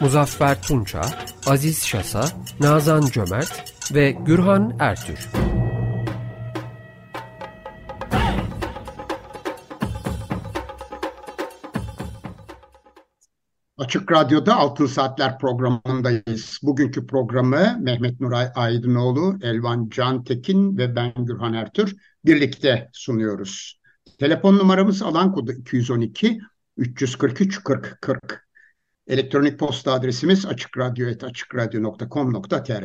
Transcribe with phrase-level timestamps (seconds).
[0.00, 1.00] Muzaffer Tunça,
[1.46, 2.24] Aziz Şasa,
[2.60, 5.28] Nazan Cömert ve Gürhan Ertür.
[13.78, 16.60] Açık Radyo'da Altın Saatler programındayız.
[16.62, 23.80] Bugünkü programı Mehmet Nuray Aydınoğlu, Elvan Cantekin ve ben Gürhan Ertür birlikte sunuyoruz.
[24.18, 26.40] Telefon numaramız alan kodu 212
[26.76, 28.47] 343 40 40.
[29.08, 32.84] Elektronik posta adresimiz açıkradyo.com.tr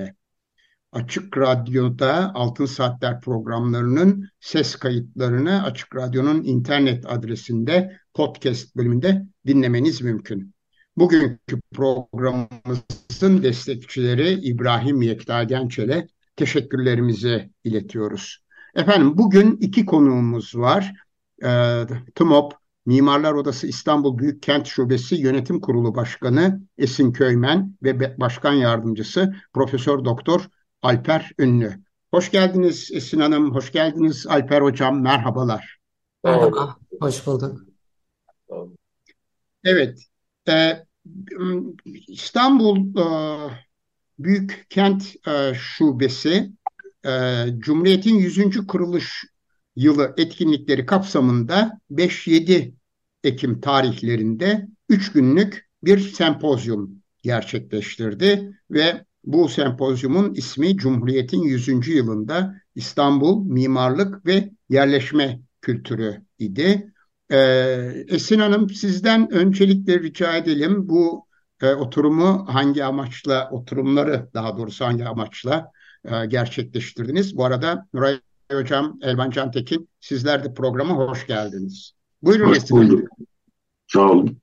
[0.92, 10.54] Açık Radyo'da Altın Saatler programlarının ses kayıtlarını Açık Radyo'nun internet adresinde podcast bölümünde dinlemeniz mümkün.
[10.98, 18.40] Bugünkü programımızın destekçileri İbrahim Yekta Gençel'e teşekkürlerimizi iletiyoruz.
[18.76, 20.94] Efendim bugün iki konuğumuz var.
[21.46, 21.82] E,
[22.16, 30.06] TMOP Mimarlar Odası İstanbul Büyükkent Şubesi Yönetim Kurulu Başkanı Esin Köymen ve Başkan Yardımcısı Profesör
[30.06, 30.42] Doktor
[30.81, 31.84] Alper Ünlü.
[32.12, 35.80] Hoş geldiniz Esin Hanım, hoş geldiniz Alper Hocam, merhabalar.
[36.23, 37.62] Merhaba, hoş bulduk.
[39.64, 40.00] Evet,
[40.47, 40.86] e,
[42.08, 43.06] İstanbul e,
[44.20, 46.52] Büyük Kent e, Şubesi
[47.06, 48.68] e, Cumhuriyet'in 100.
[48.68, 49.25] kuruluş
[49.76, 52.74] yılı etkinlikleri kapsamında 5-7
[53.24, 56.92] Ekim tarihlerinde 3 günlük bir sempozyum
[57.24, 61.88] gerçekleştirdi ve bu sempozyumun ismi Cumhuriyet'in 100.
[61.88, 66.94] yılında İstanbul Mimarlık ve Yerleşme Kültürü idi.
[67.31, 67.38] Ee,
[68.08, 71.28] Esin Hanım sizden öncelikle rica edelim bu
[71.62, 75.72] e, oturumu hangi amaçla, oturumları daha doğrusu hangi amaçla
[76.06, 77.38] e, gerçekleştirdiniz?
[77.38, 78.20] Bu arada Nuray
[78.52, 81.92] Hocam, Elvan Cantekin sizler de programa hoş geldiniz.
[82.22, 83.08] Buyurun hoş Esin Hanım.
[83.88, 84.38] Sağ olun.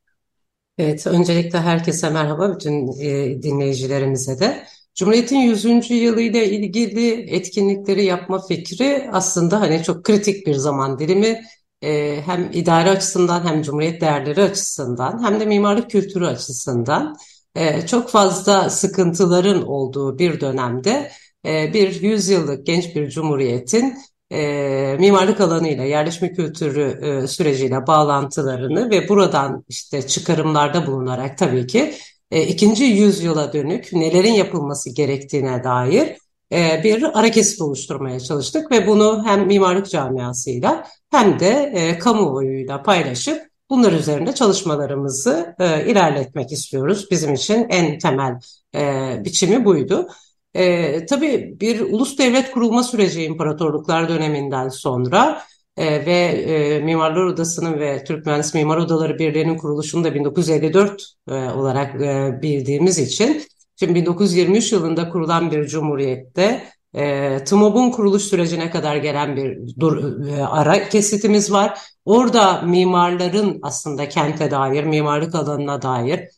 [0.79, 4.67] Evet, öncelikle herkese merhaba, bütün e, dinleyicilerimize de.
[4.95, 5.91] Cumhuriyet'in 100.
[5.91, 11.43] yılı ile ilgili etkinlikleri yapma fikri aslında hani çok kritik bir zaman dilimi
[11.83, 17.17] e, hem idare açısından hem Cumhuriyet değerleri açısından hem de mimarlık kültürü açısından
[17.55, 21.11] e, çok fazla sıkıntıların olduğu bir dönemde
[21.47, 23.95] e, bir yüzyıllık genç bir cumhuriyetin
[24.33, 31.95] e, mimarlık alanıyla, yerleşme kültürü e, süreciyle bağlantılarını ve buradan işte çıkarımlarda bulunarak tabii ki
[32.31, 36.17] e, ikinci yüzyıla dönük nelerin yapılması gerektiğine dair
[36.53, 42.83] e, bir ara kesit oluşturmaya çalıştık ve bunu hem mimarlık camiasıyla hem de e, kamuoyuyla
[42.83, 47.07] paylaşıp bunlar üzerinde çalışmalarımızı e, ilerletmek istiyoruz.
[47.11, 48.41] Bizim için en temel
[48.75, 50.09] e, biçimi buydu.
[50.55, 55.43] E, tabii bir ulus devlet kurulma süreci imparatorluklar döneminden sonra
[55.77, 61.33] e, ve e, Mimarlar Odası'nın ve Türk Mühendis Mimar Odaları Birliği'nin kuruluşunu da 1954 e,
[61.33, 63.43] olarak e, bildiğimiz için
[63.81, 70.45] Şimdi 1923 yılında kurulan bir cumhuriyette e, TMOB'un kuruluş sürecine kadar gelen bir dur, e,
[70.45, 71.79] ara kesitimiz var.
[72.05, 76.29] Orada mimarların aslında kente dair, mimarlık alanına dair,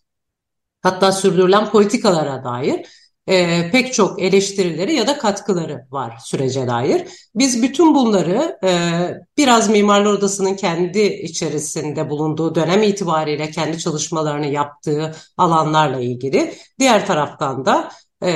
[0.82, 2.86] hatta sürdürülen politikalara dair
[3.26, 7.08] e, pek çok eleştirileri ya da katkıları var sürece dair.
[7.34, 8.70] Biz bütün bunları e,
[9.36, 17.66] biraz Mimarlar Odası'nın kendi içerisinde bulunduğu dönem itibariyle kendi çalışmalarını yaptığı alanlarla ilgili, diğer taraftan
[17.66, 17.90] da
[18.22, 18.30] e,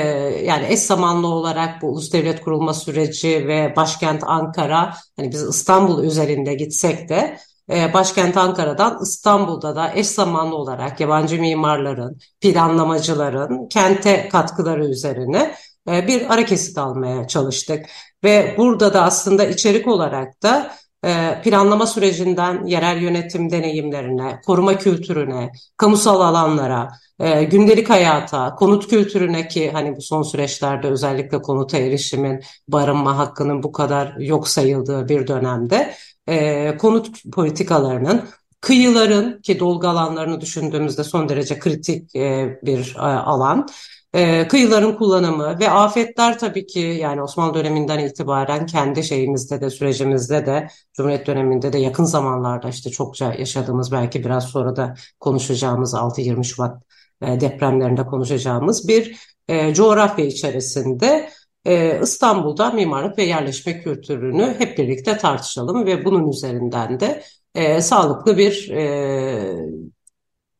[0.45, 6.03] yani eş zamanlı olarak bu ulus devlet kurulma süreci ve başkent Ankara, hani biz İstanbul
[6.03, 7.37] üzerinde gitsek de
[7.69, 15.55] başkent Ankara'dan İstanbul'da da eş zamanlı olarak yabancı mimarların, planlamacıların kente katkıları üzerine
[15.89, 17.85] e, bir ara kesit almaya çalıştık.
[18.23, 20.71] Ve burada da aslında içerik olarak da
[21.05, 29.47] e, planlama sürecinden yerel yönetim deneyimlerine, koruma kültürüne, kamusal alanlara, e, gündelik hayata, konut kültürüne
[29.47, 35.27] ki hani bu son süreçlerde özellikle konuta erişimin, barınma hakkının bu kadar yok sayıldığı bir
[35.27, 35.93] dönemde
[36.27, 38.23] e, konut politikalarının,
[38.61, 43.67] kıyıların ki dolgu alanlarını düşündüğümüzde son derece kritik e, bir e, alan,
[44.13, 50.45] e, kıyıların kullanımı ve afetler tabii ki yani Osmanlı döneminden itibaren kendi şeyimizde de sürecimizde
[50.45, 56.43] de Cumhuriyet döneminde de yakın zamanlarda işte çokça yaşadığımız belki biraz sonra da konuşacağımız 6-20
[56.43, 56.83] Şubat
[57.21, 61.29] e, depremlerinde konuşacağımız bir e, coğrafya içerisinde
[61.67, 67.23] e, İstanbul'da mimarlık ve yerleşme kültürünü hep birlikte tartışalım ve bunun üzerinden de
[67.55, 69.55] e, sağlıklı bir e,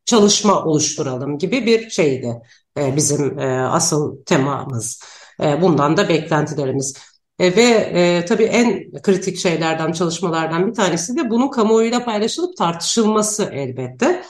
[0.06, 2.42] çalışma oluşturalım gibi bir şeydi
[2.78, 3.40] e, bizim
[3.72, 5.04] asıl temamız.
[5.62, 6.98] Bundan da beklentilerimiz.
[7.40, 14.24] Ve tabii en kritik şeylerden, çalışmalardan bir tanesi de bunun kamuoyuyla paylaşılıp tartışılması elbette.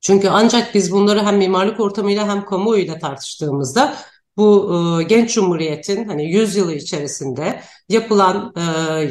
[0.00, 3.96] Çünkü ancak biz bunları hem mimarlık ortamıyla hem kamuoyuyla tartıştığımızda
[4.38, 8.60] bu e, genç cumhuriyetin hani 100 yılı içerisinde yapılan e,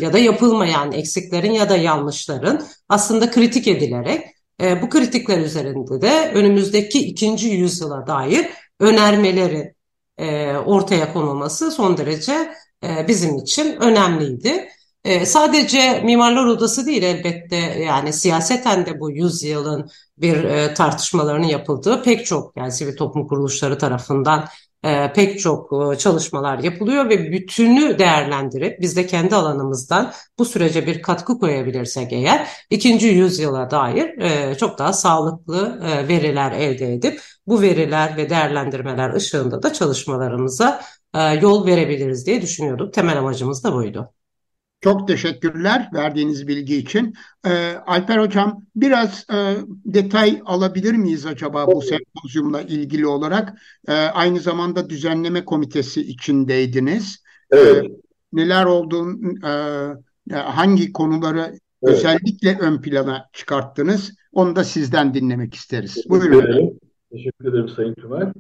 [0.06, 4.28] ya da yapılmayan eksiklerin ya da yanlışların aslında kritik edilerek
[4.62, 8.48] e, bu kritikler üzerinde de önümüzdeki ikinci yüzyıla dair
[8.80, 9.74] önermeleri
[10.18, 12.54] e, ortaya konulması son derece
[12.84, 14.70] e, bizim için önemliydi.
[15.04, 22.04] E, sadece Mimarlar Odası değil elbette yani siyaseten de bu yüzyılın bir e, tartışmalarının yapıldığı
[22.04, 24.48] pek çok yani sivil toplum kuruluşları tarafından
[24.88, 30.88] e, pek çok e, çalışmalar yapılıyor ve bütünü değerlendirip biz de kendi alanımızdan bu sürece
[30.88, 37.62] bir katkı koyabilirsek eğer ikinci yüzyıla dair e, çok daha sağlıklı veriler elde edip bu
[37.62, 40.82] veriler ve değerlendirmeler ışığında da çalışmalarımıza
[41.42, 42.94] yol verebiliriz diye düşünüyorduk.
[42.94, 44.14] Temel amacımız da buydu.
[44.82, 47.14] Çok teşekkürler verdiğiniz bilgi için.
[47.48, 53.54] Ee, Alper Hocam biraz e, detay alabilir miyiz acaba bu sempozyumla ilgili olarak?
[53.88, 57.24] Ee, aynı zamanda düzenleme komitesi içindeydiniz.
[57.52, 57.86] Evet.
[57.86, 57.90] Ee,
[58.34, 59.06] neler oldu,
[59.48, 61.60] e, hangi konuları evet.
[61.82, 64.14] özellikle ön plana çıkarttınız?
[64.32, 65.94] Onu da sizden dinlemek isteriz.
[65.94, 66.42] Teşekkür Buyurun.
[66.42, 66.80] Ederim.
[67.12, 68.34] Teşekkür ederim Sayın Tümer.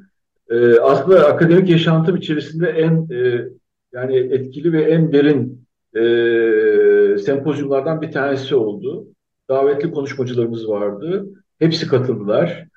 [0.49, 3.45] Ee, aslında akademik yaşantım içerisinde en e,
[3.93, 5.66] yani etkili ve en derin
[5.97, 9.07] e, sempozyumlardan bir tanesi oldu.
[9.49, 11.25] Davetli konuşmacılarımız vardı.
[11.59, 12.67] Hepsi katıldılar.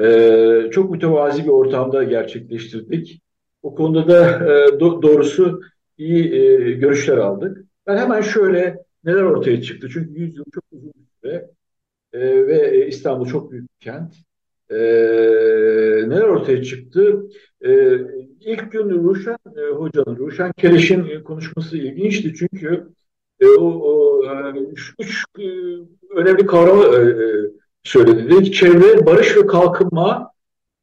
[0.00, 3.22] E, çok mütevazi bir ortamda gerçekleştirdik.
[3.62, 5.60] O konuda da e, do, doğrusu
[5.98, 7.64] iyi e, görüşler aldık.
[7.86, 9.88] Ben hemen şöyle neler ortaya çıktı.
[9.92, 11.50] Çünkü 100 yıl çok uzun bir süre
[12.12, 14.14] e, ve İstanbul çok büyük bir kent.
[14.70, 14.76] E,
[16.08, 17.22] neler ortaya çıktı?
[17.64, 17.98] E,
[18.40, 22.88] ilk gün Ruşen e, Hoca'nın, Ruşen Kereş'in e, konuşması ilginçti çünkü
[23.40, 24.58] e, o, o e,
[24.98, 25.46] üç e,
[26.16, 27.26] önemli kavramı e, e,
[27.84, 28.30] söyledi.
[28.30, 30.30] Dedi ki çevre, barış ve kalkınma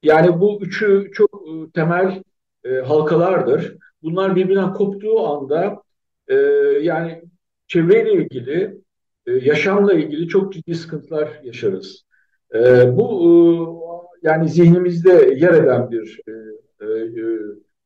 [0.04, 2.24] yani bu üçü çok e, temel
[2.64, 3.78] e, halkalardır.
[4.04, 5.82] Bunlar birbirinden koptuğu anda
[6.28, 6.36] e,
[6.82, 7.24] yani
[7.68, 8.82] çevreyle ilgili,
[9.26, 12.07] e, yaşamla ilgili çok ciddi sıkıntılar yaşarız.
[12.56, 13.30] E, bu e,
[14.28, 16.32] yani zihnimizde yer eden bir e,
[16.86, 16.88] e,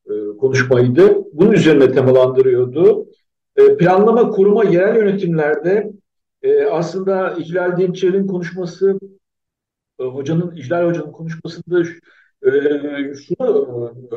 [0.06, 1.24] e, konuşmaydı.
[1.32, 3.06] Bunun üzerine temalandırıyordu.
[3.56, 5.92] E, planlama, koruma, yerel yönetimlerde
[6.42, 8.98] e, aslında İclal Dinçer'in konuşması,
[10.00, 11.80] e, hocanın, İclal Hoca'nın konuşmasında
[12.42, 12.50] e,
[13.14, 14.16] şunu, e,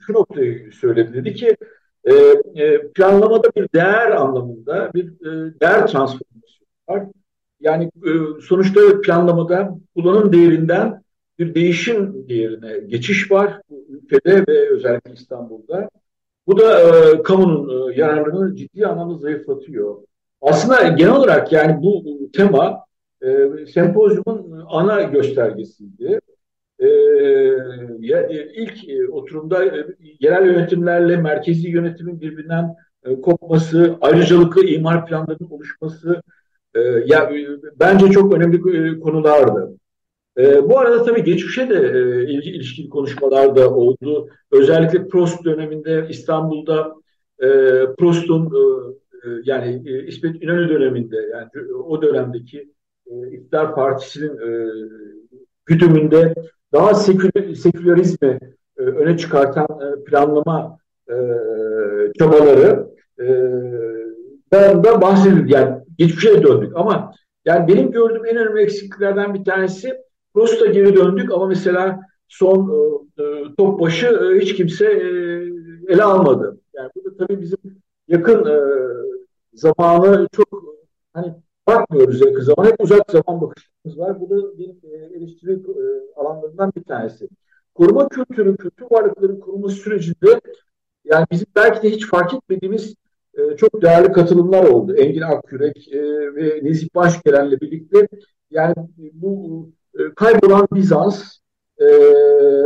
[0.00, 1.14] şu noktayı söyledi.
[1.14, 1.56] Dedi ki
[2.04, 2.12] e,
[2.54, 6.42] e, planlamada bir değer anlamında bir e, değer transformasyonu
[6.88, 7.06] var.
[7.62, 8.10] Yani e,
[8.40, 11.02] sonuçta planlamada kullanım değerinden
[11.38, 15.88] bir değişim değerine geçiş var ülkede ve özellikle İstanbul'da.
[16.46, 19.96] Bu da e, kamunun e, yararını ciddi anlamda zayıflatıyor.
[20.40, 22.84] Aslında genel olarak yani bu tema
[23.22, 26.20] e, sempozyumun ana göstergesiydi.
[26.78, 29.86] E, e ilk e, oturumda e,
[30.20, 36.22] yerel yönetimlerle merkezi yönetimin birbirinden e, kopması, ayrıcalıklı imar planlarının oluşması
[36.74, 37.32] e, ya
[37.80, 39.76] bence çok önemli e, konulardı.
[40.38, 44.28] E, bu arada tabii geçmişe de e, ilişkili konuşmalar da oldu.
[44.50, 46.94] Özellikle Prost döneminde İstanbul'da
[47.42, 47.48] e,
[47.98, 51.48] Prost'un e, yani e, İsmet İnönü döneminde yani
[51.88, 52.72] o dönemdeki
[53.32, 54.72] İktidar Partisi'nin e,
[55.66, 56.34] güdümünde
[56.72, 58.38] daha seküler, sekülerizmi
[58.76, 59.66] öne çıkartan
[60.06, 60.78] planlama
[62.18, 62.86] çabaları
[64.52, 65.52] da bahsedildi.
[65.52, 67.12] Yani geçmişe döndük ama
[67.44, 69.96] yani benim gördüğüm en önemli eksikliklerden bir tanesi
[70.34, 72.70] Prost'a geri döndük ama mesela son
[73.18, 75.08] e, e, top başı e, hiç kimse e,
[75.88, 76.60] ele almadı.
[76.74, 77.58] Yani bu da tabii bizim
[78.08, 78.58] yakın e,
[79.54, 80.48] zamanı çok
[81.12, 81.34] hani
[81.66, 82.64] bakmıyoruz yakın zaman.
[82.64, 84.20] Hep uzak zaman bakışımız var.
[84.20, 87.28] Bu da benim e, eleştiri e, alanlarından bir tanesi.
[87.74, 90.40] Koruma kültürü, kültür varlıkların korunması sürecinde
[91.04, 92.94] yani bizim belki de hiç fark etmediğimiz
[93.34, 94.96] e, çok değerli katılımlar oldu.
[94.96, 96.00] Engin Akkürek e,
[96.34, 98.08] ve Nezih Başgelen'le birlikte
[98.50, 98.74] yani
[99.12, 101.38] bu e, kaybolan Bizans,
[101.78, 101.86] e,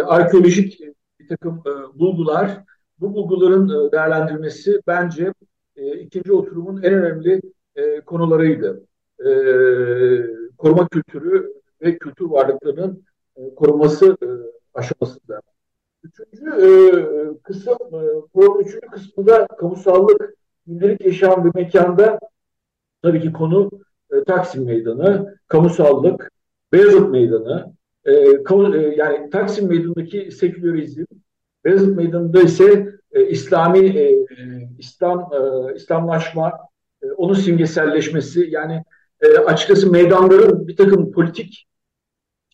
[0.06, 0.80] arkeolojik
[1.20, 2.64] bir takım e, bulgular,
[3.00, 5.32] bu bulguların e, değerlendirilmesi bence
[5.76, 7.40] e, ikinci oturumun en önemli
[7.76, 8.84] e, konularıydı.
[9.20, 9.30] E,
[10.58, 13.04] koruma kültürü ve kültür varlıklarının
[13.36, 14.26] e, korunması e,
[14.74, 15.40] aşamasında.
[16.02, 16.68] Üçüncü e,
[17.42, 20.34] kısım, e, üçüncü kısmında kamusallık,
[20.66, 22.18] gündelik yaşam ve mekanda
[23.02, 23.70] tabii ki konu
[24.10, 26.32] e, Taksim Meydanı, kamusallık,
[26.72, 27.72] Beyazıt Meydanı,
[28.04, 31.04] e, kamu, e, yani Taksim Meydanı'ndaki sekülerizm,
[31.64, 34.26] Beyazıt Meydanı'nda ise e, İslami e,
[34.78, 36.52] İslam e, İslamlaşma,
[37.02, 38.82] e, onun simgeselleşmesi yani
[39.20, 41.66] e, açıkçası meydanların bir takım politik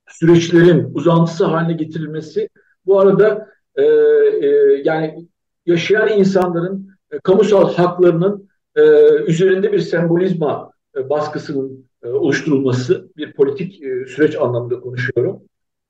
[0.09, 2.49] süreçlerin uzantısı haline getirilmesi
[2.87, 4.49] bu arada e, e,
[4.85, 5.28] yani
[5.66, 8.83] yaşayan insanların e, kamusal haklarının e,
[9.26, 15.42] üzerinde bir sembolizma e, baskısının e, oluşturulması bir politik e, süreç anlamında konuşuyorum.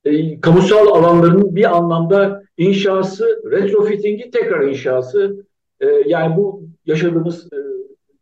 [0.04, 5.46] E, kamusal alanların bir anlamda inşası, retrofittingi tekrar inşası
[5.80, 7.56] e, yani bu yaşadığımız e,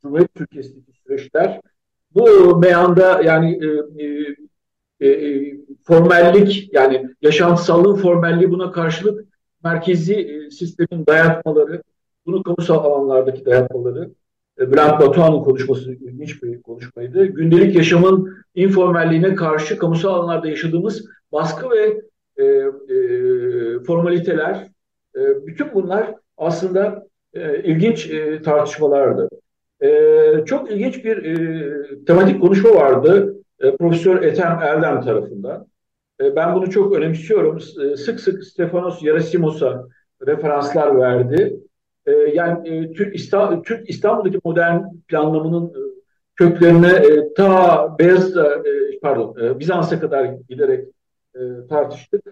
[0.03, 1.61] Cumhuriyet Türkiye'deki süreçler
[2.15, 4.07] bu meyanda yani e,
[5.01, 9.25] e, e, formellik yani yaşantısallığın formelliği buna karşılık
[9.65, 11.83] merkezi e, sistemin dayatmaları,
[12.27, 14.11] bunu kamusal alanlardaki dayatmaları,
[14.61, 17.27] e, Bülent Batuhan'ın konuşması ilginç bir konuşmaydı.
[17.27, 22.01] Gündelik yaşamın informalliğine karşı kamusal alanlarda yaşadığımız baskı ve
[22.37, 22.65] e, e,
[23.87, 24.69] formaliteler,
[25.17, 29.29] e, bütün bunlar aslında e, ilginç e, tartışmalardı.
[29.83, 35.67] E, çok ilginç bir e, tematik konuşma vardı e, Profesör Ethem Erdem tarafından.
[36.21, 37.57] E, ben bunu çok önemsiyorum.
[37.57, 39.89] E, sık sık Stefanos Yarasimos'a
[40.27, 41.61] referanslar verdi.
[42.07, 45.81] E, yani e, Türk, İsta, Türk İstanbul'daki modern planlamanın e,
[46.37, 48.63] köklerine e, ta Beyaz, e,
[49.03, 50.89] pardon e, Bizans'a kadar giderek
[51.35, 52.23] e, tartıştık.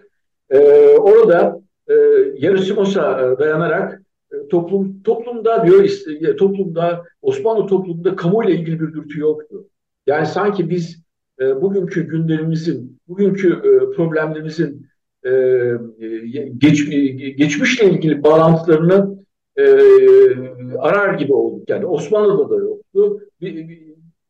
[0.49, 0.59] E,
[0.97, 1.93] orada e,
[2.37, 5.89] Yarasimos'a e, dayanarak e, toplum toplumda diyor
[6.37, 9.67] toplumda Osmanlı toplumunda kamuyla ilgili bir dürtü yoktu.
[10.07, 11.03] Yani sanki biz
[11.41, 14.87] e, bugünkü gündemimizin, bugünkü e, problemlerimizin
[15.25, 15.31] e,
[16.57, 16.89] geç,
[17.37, 19.19] geçmişle ilgili bağlantılarını
[19.59, 21.69] e, arar gibi olduk.
[21.69, 23.19] Yani Osmanlı'da da yoktu.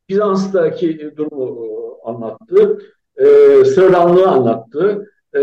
[0.09, 1.69] Bizans'taki durumu
[2.03, 2.79] anlattı.
[3.17, 3.25] E,
[3.65, 5.11] sıradanlığı anlattı.
[5.35, 5.39] E,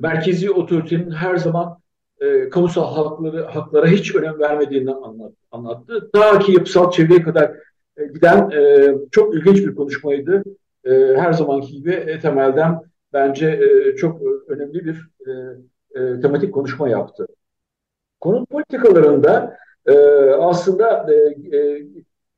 [0.00, 1.78] merkezi otoritenin her zaman
[2.20, 6.10] e, kamusal hakları, haklara hiç önem vermediğini anlat, anlattı.
[6.12, 7.52] Ta ki yapısal çevreye kadar
[7.96, 10.42] e, giden e, çok ilginç bir konuşmaydı.
[10.84, 12.80] E, her zamanki gibi e, temelden
[13.12, 15.30] bence e, çok önemli bir e,
[16.00, 17.26] e, tematik konuşma yaptı.
[18.20, 19.56] Konut politikalarında
[19.86, 19.94] e,
[20.30, 21.14] aslında e,
[21.56, 21.86] e,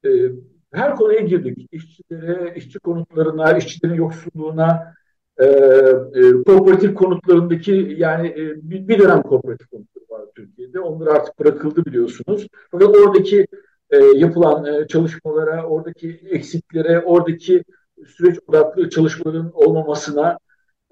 [0.05, 0.31] e,
[0.73, 1.69] her konuya girdik.
[1.73, 4.95] İşçilere, işçi konutlarına, işçilerin yoksulluğuna,
[5.39, 10.81] e, e, kooperatif konutlarındaki yani e, bir, bir dönem kooperatif konutları var Türkiye'de.
[10.81, 12.47] Onlar artık bırakıldı biliyorsunuz.
[12.71, 13.47] Fakat oradaki
[13.91, 17.65] e, yapılan e, çalışmalara, oradaki eksiklere, oradaki
[18.07, 20.39] süreç odaklı çalışmaların olmamasına,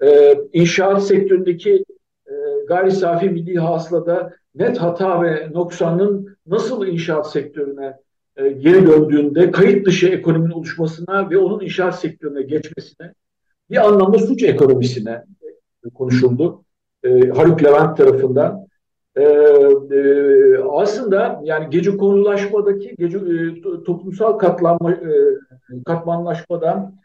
[0.03, 1.85] e, inşaat sektöründeki
[2.67, 7.97] gayri safi milli hasılada net hata ve noksanın nasıl inşaat sektörüne
[8.37, 13.13] e, geri döndüğünde kayıt dışı ekonominin oluşmasına ve onun inşaat sektörüne geçmesine
[13.69, 15.23] bir anlamda suç ekonomisine
[15.93, 16.63] konuşuldu.
[17.03, 18.65] E, Haluk Levent tarafından.
[19.15, 25.11] E, e, aslında yani gece konulaşmadaki gece e, toplumsal katlanma e,
[25.85, 26.95] katmanlaşmadan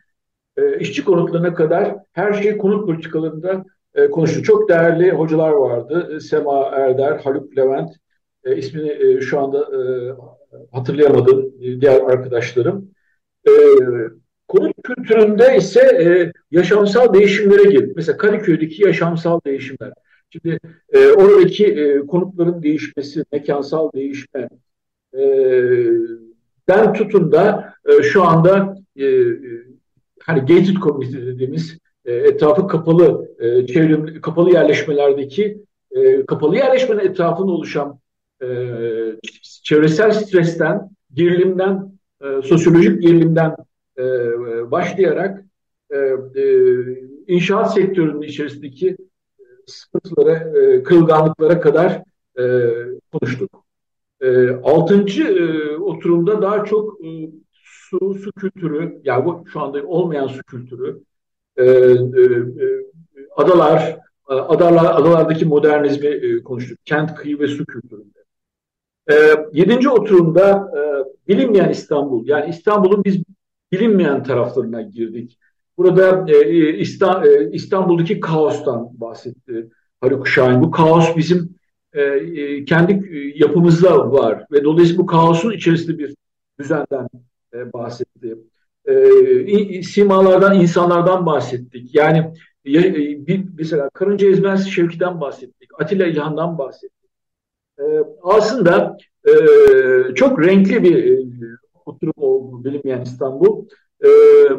[0.57, 3.65] e, işçi konutlarına kadar her şey konut politikalarında
[3.95, 4.43] e, konuştu.
[4.43, 6.21] Çok değerli hocalar vardı.
[6.21, 7.91] Sema Erder, Haluk Levent,
[8.45, 9.81] e, ismini e, şu anda e,
[10.73, 12.91] hatırlayamadım e, diğer arkadaşlarım.
[13.49, 13.53] E,
[14.49, 17.93] konut kültüründe ise e, yaşamsal değişimlere girdi.
[17.97, 19.93] Mesela Kadıköy'deki yaşamsal değişimler.
[20.31, 20.59] Şimdi
[20.93, 24.49] e, oradaki e, konutların değişmesi, mekansal değişme
[25.13, 25.21] e,
[26.69, 29.37] den tutun da e, şu anda e, e
[30.21, 37.53] hani gated community dediğimiz e, etrafı kapalı e, çevrim kapalı yerleşmelerdeki e, kapalı yerleşmenin etrafında
[37.53, 37.99] oluşan
[38.43, 38.47] e,
[39.63, 41.93] çevresel stresten, gerilimden,
[42.23, 43.57] e, sosyolojik gerilimden
[44.71, 45.45] başlayarak
[47.27, 48.97] inşaat sektörünün içerisindeki
[49.67, 52.03] sıkıntılara, e, kırılganlıklara kadar
[53.13, 53.65] konuştuk.
[54.63, 55.25] Altıncı
[55.81, 56.99] oturumda daha çok
[57.53, 61.01] su, su kültürü, yani bu şu anda olmayan su kültürü,
[61.57, 61.95] e, e, e
[63.37, 66.79] adalar, adalar, adalardaki modernizmi e, konuştuk.
[66.85, 68.25] Kent, kıyı ve su kültüründe.
[69.53, 70.73] Yedinci oturumda
[71.29, 73.23] bilinmeyen İstanbul, yani İstanbul'un biz
[73.73, 75.39] bilinmeyen taraflarına girdik.
[75.79, 76.33] Burada
[77.53, 79.71] İstanbul'daki kaostan bahsetti
[80.01, 80.63] Haluk Şahin.
[80.63, 81.55] Bu kaos bizim
[82.67, 86.15] kendi yapımızda var ve dolayısıyla bu kaosun içerisinde bir
[86.61, 87.09] düzenden
[87.73, 88.37] bahsetti.
[88.87, 91.95] E, simalardan, insanlardan bahsettik.
[91.95, 92.33] Yani
[92.65, 97.11] bir, mesela Karınca Ezmez Şevki'den bahsettik, Atilla İlhan'dan bahsettik.
[97.79, 97.85] E,
[98.23, 98.97] aslında
[99.29, 99.33] e,
[100.15, 101.25] çok renkli bir e,
[101.85, 103.67] oturum oldu bilinmeyen İstanbul.
[104.05, 104.09] E,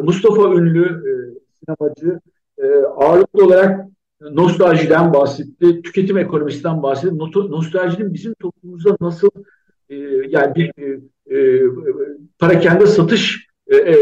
[0.03, 1.11] Mustafa Ünlü, e,
[1.59, 2.19] sinemacı,
[2.57, 3.85] e, ağırlıklı olarak
[4.21, 7.17] nostaljiden bahsetti, tüketim ekonomisinden bahsetti.
[7.35, 9.29] Nostaljinin bizim toplumumuzda nasıl
[9.89, 9.95] e,
[10.27, 10.99] yani bir e,
[11.37, 11.61] e,
[12.39, 13.95] parakende satış e, e,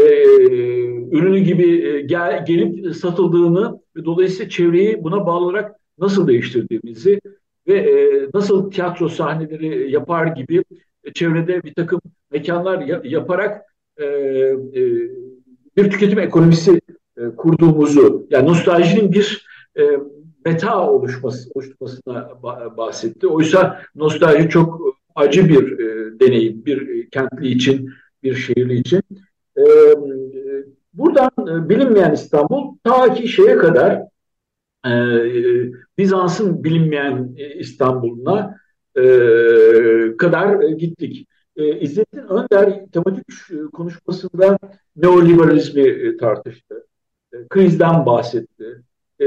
[1.10, 7.20] ürünü gibi e, gel, gelip satıldığını ve dolayısıyla çevreyi buna bağlı olarak nasıl değiştirdiğimizi
[7.68, 10.64] ve e, nasıl tiyatro sahneleri yapar gibi
[11.04, 13.62] e, çevrede bir takım mekanlar ya, yaparak
[13.96, 14.54] e, e,
[15.76, 16.80] bir tüketim ekonomisi
[17.16, 19.46] e, kurduğumuzu, yani nostaljinin bir
[19.78, 19.82] e,
[20.44, 22.30] meta oluşması, oluşmasına
[22.76, 23.26] bahsetti.
[23.26, 27.90] Oysa nostalji çok acı bir e, deneyim, bir kentli için,
[28.22, 29.02] bir şehirli için.
[29.56, 29.62] E,
[30.94, 34.02] buradan e, bilinmeyen İstanbul ta ki şeye kadar
[34.86, 34.92] e,
[35.98, 38.56] Bizans'ın bilinmeyen e, İstanbul'una
[38.96, 39.02] e,
[40.16, 41.28] kadar e, gittik.
[41.56, 43.26] E, İzzettin Önder tematik
[43.72, 44.58] konuşmasında
[44.96, 46.86] neoliberalizmi e, tartıştı.
[47.32, 48.82] E, krizden bahsetti.
[49.18, 49.26] E,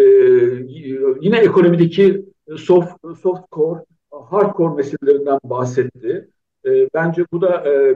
[1.22, 2.25] yine ekonomideki
[2.57, 6.29] soft, soft core, hardcore meselelerinden bahsetti.
[6.65, 7.96] E, bence bu da e,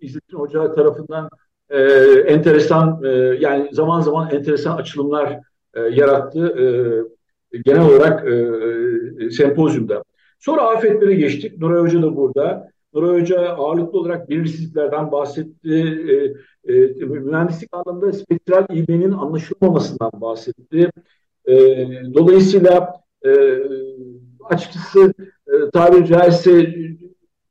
[0.00, 1.30] İzzettin Hoca tarafından
[1.70, 1.80] e,
[2.26, 3.08] enteresan, e,
[3.40, 5.40] yani zaman zaman enteresan açılımlar
[5.74, 6.58] e, yarattı.
[7.52, 8.34] E, genel olarak e,
[9.24, 10.04] e, sempozyumda.
[10.38, 11.58] Sonra afetlere geçtik.
[11.58, 12.68] Nuray Hoca da burada.
[12.94, 15.74] Nuray Hoca ağırlıklı olarak belirsizliklerden bahsetti.
[16.08, 20.90] E, e, mühendislik anlamında spektral ivmenin anlaşılmamasından bahsetti.
[21.46, 21.54] E,
[22.14, 22.94] dolayısıyla
[23.26, 23.30] e,
[24.44, 25.14] açıkçası
[25.46, 26.74] e, tabiri caizse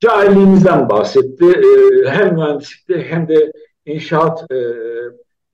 [0.00, 1.44] cahilliğimizden bahsetti.
[1.44, 3.52] E, hem mühendislikte hem de
[3.86, 4.56] inşaat e,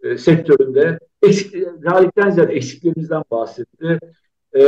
[0.03, 3.99] e, sektöründe eksik, reallikten ziyade eksiklerimizden bahsetti.
[4.55, 4.63] E,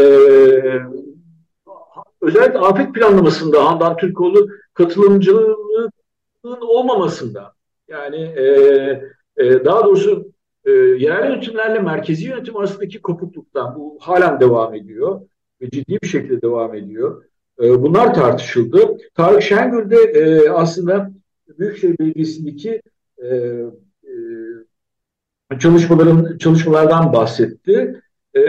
[2.20, 5.90] özellikle afet planlamasında Handan Türkoğlu katılımcılığının
[6.60, 7.52] olmamasında
[7.88, 8.44] yani e,
[9.36, 10.32] e, daha doğrusu
[10.64, 15.20] e, yerel yönetimlerle merkezi yönetim arasındaki kopukluktan bu halen devam ediyor
[15.60, 17.24] ve ciddi bir şekilde devam ediyor.
[17.62, 18.96] E, bunlar tartışıldı.
[19.14, 21.10] Tarık Şengül de e, aslında
[21.58, 22.82] Büyükşehir Belediyesi'ndeki
[23.22, 23.36] e,
[25.52, 28.02] e, çalışmaların çalışmalardan bahsetti.
[28.36, 28.40] E,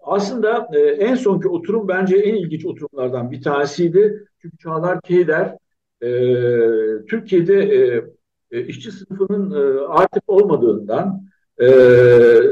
[0.00, 4.24] aslında e, en sonki oturum bence en ilginç oturumlardan bir tanesiydi.
[4.42, 5.56] Çünkü Çağlar Keyder
[6.02, 6.10] e,
[7.06, 8.04] Türkiye'de e,
[8.50, 11.22] e, işçi sınıfının e, artık olmadığından,
[11.58, 11.66] e,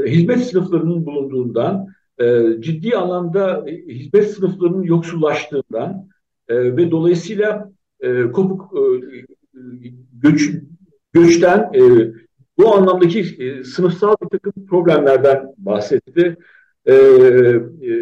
[0.06, 1.86] hizmet sınıflarının bulunduğundan,
[2.18, 6.08] e, ciddi anlamda hizmet sınıflarının yoksullaştığından
[6.50, 7.70] ve dolayısıyla
[8.32, 8.74] kopuk
[10.12, 10.50] göç,
[11.12, 12.12] göçten e,
[12.58, 16.36] bu anlamdaki e, sınıfsal bir takım problemlerden bahsetti.
[16.86, 17.92] E, e,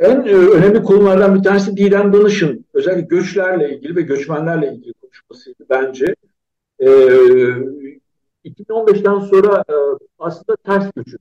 [0.00, 5.64] en e, önemli konulardan bir tanesi Didem Danış'ın özellikle göçlerle ilgili ve göçmenlerle ilgili konuşmasıydı
[5.70, 6.14] bence.
[6.78, 6.86] E,
[8.44, 9.74] 2015'ten sonra e,
[10.18, 11.20] aslında ters göçün,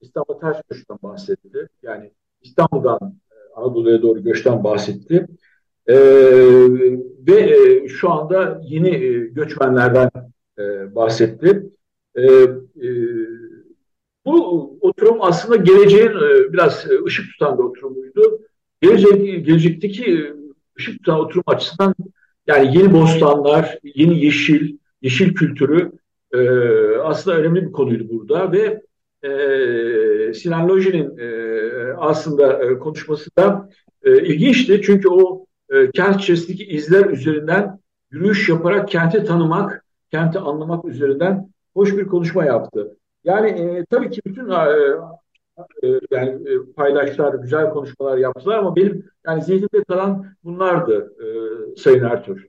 [0.00, 1.68] İstanbul ters göçten bahsetti.
[1.82, 5.26] Yani İstanbul'dan e, Anadolu'ya doğru göçten bahsetti.
[5.90, 5.96] E,
[7.26, 10.10] ve e, şu anda yeni e, göçmenlerden
[10.58, 11.62] e, bahsetti.
[12.14, 12.88] E, e,
[14.24, 18.40] bu oturum aslında geleceğin e, biraz e, ışık tutan bir oturumuydu.
[18.82, 20.34] Gelecek, gelecekteki
[20.78, 21.94] ışık tutan oturum açısından
[22.46, 25.92] yani yeni bostanlar, yeni yeşil, yeşil kültürü
[26.32, 26.40] e,
[26.96, 28.82] aslında önemli bir konuydu burada ve
[29.22, 33.70] e, Sinan Loji'nin e, aslında e, konuşması da
[34.02, 34.80] e, ilginçti.
[34.84, 35.39] Çünkü o
[35.70, 37.78] e, kent içerisindeki izler üzerinden
[38.10, 42.96] yürüyüş yaparak kenti tanımak, kenti anlamak üzerinden hoş bir konuşma yaptı.
[43.24, 44.54] Yani e, tabii ki bütün e,
[45.82, 51.26] e, yani e, paydaşlar güzel konuşmalar yaptılar ama benim yani zihnimde kalan bunlardı e,
[51.76, 52.42] Sayın Ertuğrul.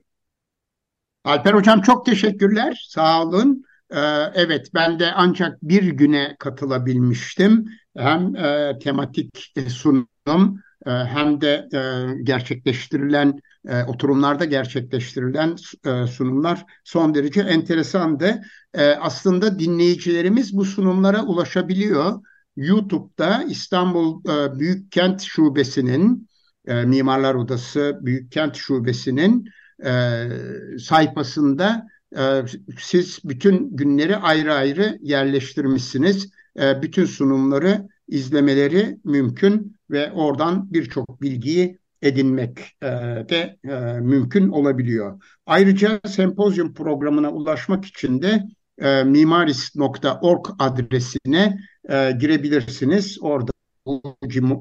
[1.24, 2.86] Alper Hocam çok teşekkürler.
[2.88, 3.64] Sağ olun.
[3.94, 7.68] Ee, evet ben de ancak bir güne katılabilmiştim.
[7.96, 11.80] Hem e, tematik sunum hem de e,
[12.22, 18.40] gerçekleştirilen e, oturumlarda gerçekleştirilen e, sunumlar son derece enteresandı.
[18.74, 22.20] E, aslında dinleyicilerimiz bu sunumlara ulaşabiliyor.
[22.56, 24.24] YouTube'da İstanbul
[24.58, 26.28] Büyükkent Şubesi'nin
[26.66, 29.48] Mimarlar Odası Büyükkent Şubesi'nin
[30.78, 31.86] sayfasında
[32.78, 36.30] siz bütün günleri ayrı ayrı yerleştirmişsiniz.
[36.56, 42.86] Bütün sunumları izlemeleri mümkün ve oradan birçok bilgiyi edinmek e,
[43.28, 45.22] de e, mümkün olabiliyor.
[45.46, 48.42] Ayrıca sempozyum programına ulaşmak için de
[48.78, 53.18] e, mimaris.org adresine e, girebilirsiniz.
[53.20, 53.52] Orada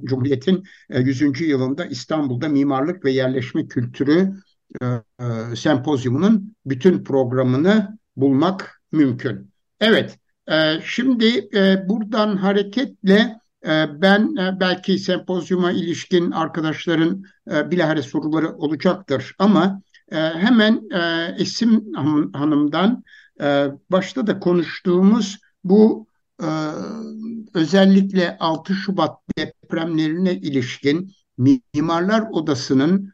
[0.06, 1.41] Cumhuriyet'in 100.
[1.41, 4.34] E, yılında İstanbul'da mimarlık ve yerleşme kültürü
[4.82, 9.51] e, e, sempozyumunun bütün programını bulmak mümkün.
[9.80, 10.19] Evet,
[10.86, 19.36] şimdi e, buradan hareketle e, ben e, belki sempozyuma ilişkin arkadaşların bilahare soruları olacaktır.
[19.40, 20.82] Ama hemen
[21.38, 21.94] Esim
[22.34, 23.04] Hanım'dan
[23.92, 26.08] başta da konuştuğumuz bu
[27.54, 33.14] özellikle 6 Şubat depremlerine ilişkin Mimarlar Odası'nın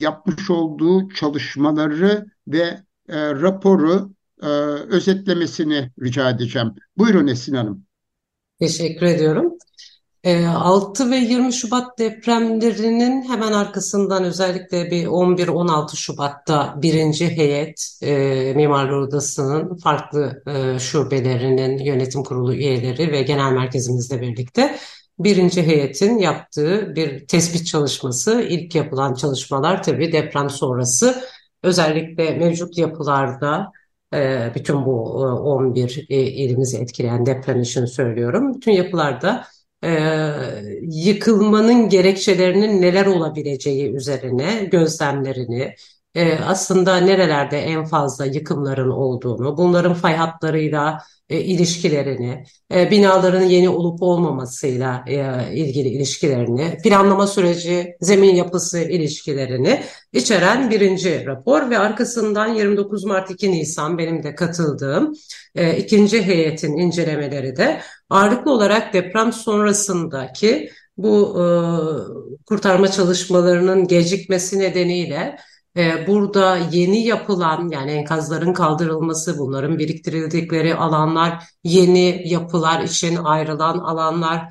[0.00, 4.46] yapmış olduğu çalışmaları ve raporu e,
[4.94, 6.74] özetlemesini rica edeceğim.
[6.96, 7.86] Buyurun Esin Hanım.
[8.58, 9.58] Teşekkür ediyorum.
[10.24, 18.52] 6 ee, ve 20 Şubat depremlerinin hemen arkasından özellikle bir 11-16 Şubat'ta birinci heyet e,
[18.56, 24.76] Mimarlar Odası'nın farklı e, şubelerinin yönetim kurulu üyeleri ve genel merkezimizle birlikte
[25.18, 31.22] birinci heyetin yaptığı bir tespit çalışması, ilk yapılan çalışmalar tabii deprem sonrası
[31.62, 33.81] özellikle mevcut yapılarda e,
[34.54, 38.54] bütün bu 11 e, ilimizi etkileyen deprem için söylüyorum.
[38.54, 39.44] Bütün yapılarda
[39.84, 39.90] e,
[40.82, 45.74] yıkılmanın gerekçelerinin neler olabileceği üzerine gözlemlerini,
[46.14, 50.98] e, aslında nerelerde en fazla yıkımların olduğunu, bunların fay hatlarıyla
[51.28, 52.44] e, ilişkilerini,
[52.74, 55.16] e, binaların yeni olup olmamasıyla e,
[55.54, 63.52] ilgili ilişkilerini, planlama süreci, zemin yapısı ilişkilerini içeren birinci rapor ve arkasından 29 Mart 2
[63.52, 65.12] Nisan benim de katıldığım
[65.54, 71.44] e, ikinci heyetin incelemeleri de ağırlıklı olarak deprem sonrasındaki bu e,
[72.46, 75.36] kurtarma çalışmalarının gecikmesi nedeniyle
[76.06, 84.48] burada yeni yapılan yani enkazların kaldırılması, bunların biriktirildikleri alanlar, yeni yapılar için ayrılan alanlar,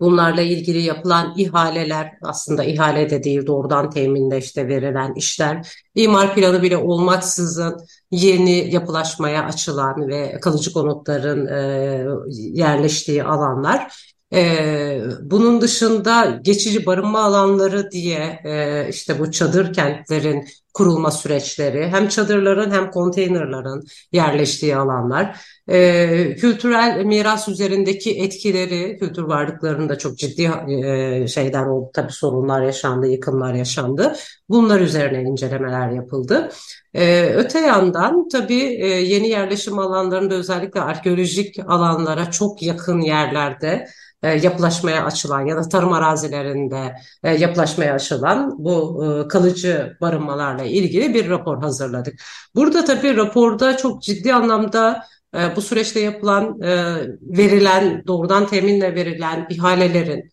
[0.00, 6.62] bunlarla ilgili yapılan ihaleler aslında ihale de değil doğrudan teminle işte verilen işler, imar planı
[6.62, 7.76] bile olmaksızın
[8.10, 12.04] yeni yapılaşmaya açılan ve kalıcı konutların e,
[12.36, 21.10] yerleştiği alanlar ee, bunun dışında geçici barınma alanları diye e, işte bu çadır kentlerin kurulma
[21.10, 25.40] süreçleri hem çadırların hem konteynerların yerleştiği alanlar.
[25.68, 31.90] E, kültürel miras üzerindeki etkileri kültür varlıklarında çok ciddi e, şeyler oldu.
[31.94, 34.12] Tabii sorunlar yaşandı yıkımlar yaşandı.
[34.48, 36.50] Bunlar üzerine incelemeler yapıldı.
[36.94, 43.86] Ee, öte yandan tabii e, yeni yerleşim alanlarında özellikle arkeolojik alanlara çok yakın yerlerde
[44.22, 51.14] e, yapılaşmaya açılan ya da tarım arazilerinde e, yapılaşmaya açılan bu e, kalıcı barınmalarla ilgili
[51.14, 52.14] bir rapor hazırladık.
[52.54, 55.04] Burada tabii raporda çok ciddi anlamda
[55.56, 56.60] bu süreçte yapılan
[57.20, 60.30] verilen doğrudan teminle verilen ihalelerin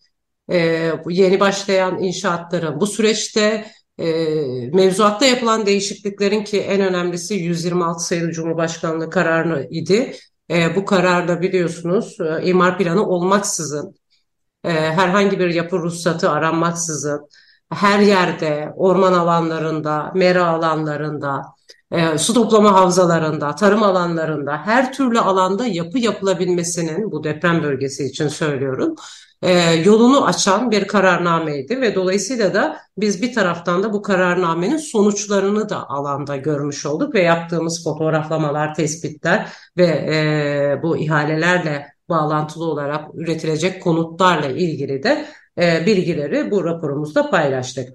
[1.10, 3.66] yeni başlayan inşaatların bu süreçte
[4.74, 10.16] mevzuatta yapılan değişikliklerin ki en önemlisi 126 sayılı Cumhurbaşkanlığı kararı idi.
[10.52, 13.96] E, bu kararda biliyorsunuz e, imar planı olmaksızın,
[14.64, 17.30] e, herhangi bir yapı ruhsatı aranmaksızın,
[17.74, 21.42] her yerde, orman alanlarında, mera alanlarında,
[21.92, 28.28] e, su toplama havzalarında, tarım alanlarında, her türlü alanda yapı yapılabilmesinin, bu deprem bölgesi için
[28.28, 28.96] söylüyorum,
[29.42, 35.70] e, yolunu açan bir kararnameydi ve dolayısıyla da biz bir taraftan da bu kararnamenin sonuçlarını
[35.70, 43.84] da alanda görmüş olduk ve yaptığımız fotoğraflamalar, tespitler ve e, bu ihalelerle bağlantılı olarak üretilecek
[43.84, 45.26] konutlarla ilgili de
[45.60, 47.90] e, bilgileri bu raporumuzda paylaştık.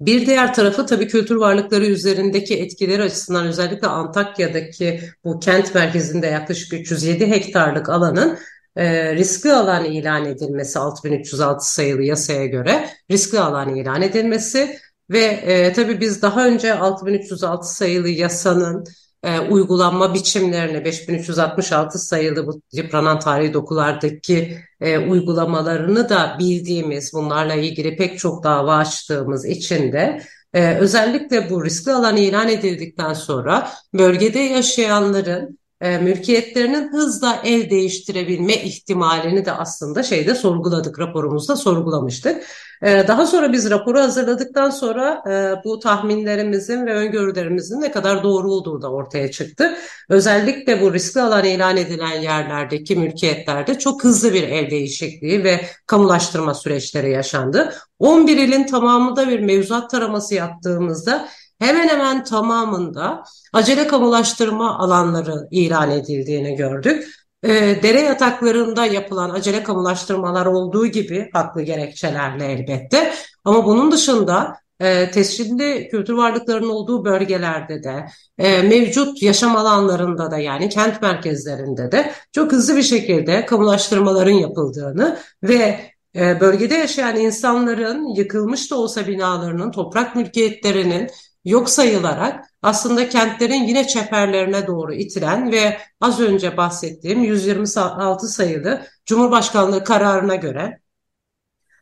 [0.00, 6.72] Bir diğer tarafı tabii kültür varlıkları üzerindeki etkileri açısından özellikle Antakya'daki bu kent merkezinde yaklaşık
[6.72, 8.38] 307 hektarlık alanın
[8.76, 14.78] e, riskli alan ilan edilmesi 6306 sayılı yasaya göre riskli alan ilan edilmesi
[15.10, 18.84] ve e, tabii biz daha önce 6306 sayılı yasanın
[19.22, 27.96] e, uygulanma biçimlerini 5366 sayılı bu yıpranan tarihi dokulardaki e, uygulamalarını da bildiğimiz bunlarla ilgili
[27.96, 30.22] pek çok dava açtığımız için de
[30.54, 38.54] e, özellikle bu riskli alan ilan edildikten sonra bölgede yaşayanların e, mülkiyetlerinin hızla el değiştirebilme
[38.54, 42.44] ihtimalini de aslında şeyde sorguladık, raporumuzda sorgulamıştık.
[42.82, 48.52] E, daha sonra biz raporu hazırladıktan sonra e, bu tahminlerimizin ve öngörülerimizin ne kadar doğru
[48.52, 49.74] olduğu da ortaya çıktı.
[50.08, 56.54] Özellikle bu riskli alan ilan edilen yerlerdeki mülkiyetlerde çok hızlı bir el değişikliği ve kamulaştırma
[56.54, 57.74] süreçleri yaşandı.
[57.98, 61.28] 11 ilin tamamında bir mevzuat taraması yaptığımızda
[61.58, 67.08] hemen hemen tamamında acele kamulaştırma alanları ilan edildiğini gördük.
[67.42, 67.48] E,
[67.82, 75.88] dere yataklarında yapılan acele kamulaştırmalar olduğu gibi haklı gerekçelerle elbette ama bunun dışında e, tescilli
[75.90, 78.06] kültür varlıklarının olduğu bölgelerde de
[78.38, 85.18] e, mevcut yaşam alanlarında da yani kent merkezlerinde de çok hızlı bir şekilde kamulaştırmaların yapıldığını
[85.42, 85.80] ve
[86.16, 91.10] e, bölgede yaşayan insanların yıkılmış da olsa binalarının, toprak mülkiyetlerinin
[91.48, 99.84] yok sayılarak aslında kentlerin yine çeperlerine doğru itilen ve az önce bahsettiğim 126 sayılı Cumhurbaşkanlığı
[99.84, 100.80] kararına göre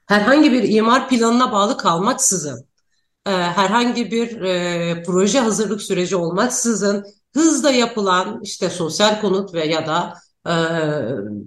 [0.07, 2.67] herhangi bir imar planına bağlı kalmaksızın
[3.27, 9.87] e, herhangi bir e, proje hazırlık süreci olmaksızın hızla yapılan işte sosyal konut ve ya
[9.87, 10.15] da
[10.47, 10.55] e,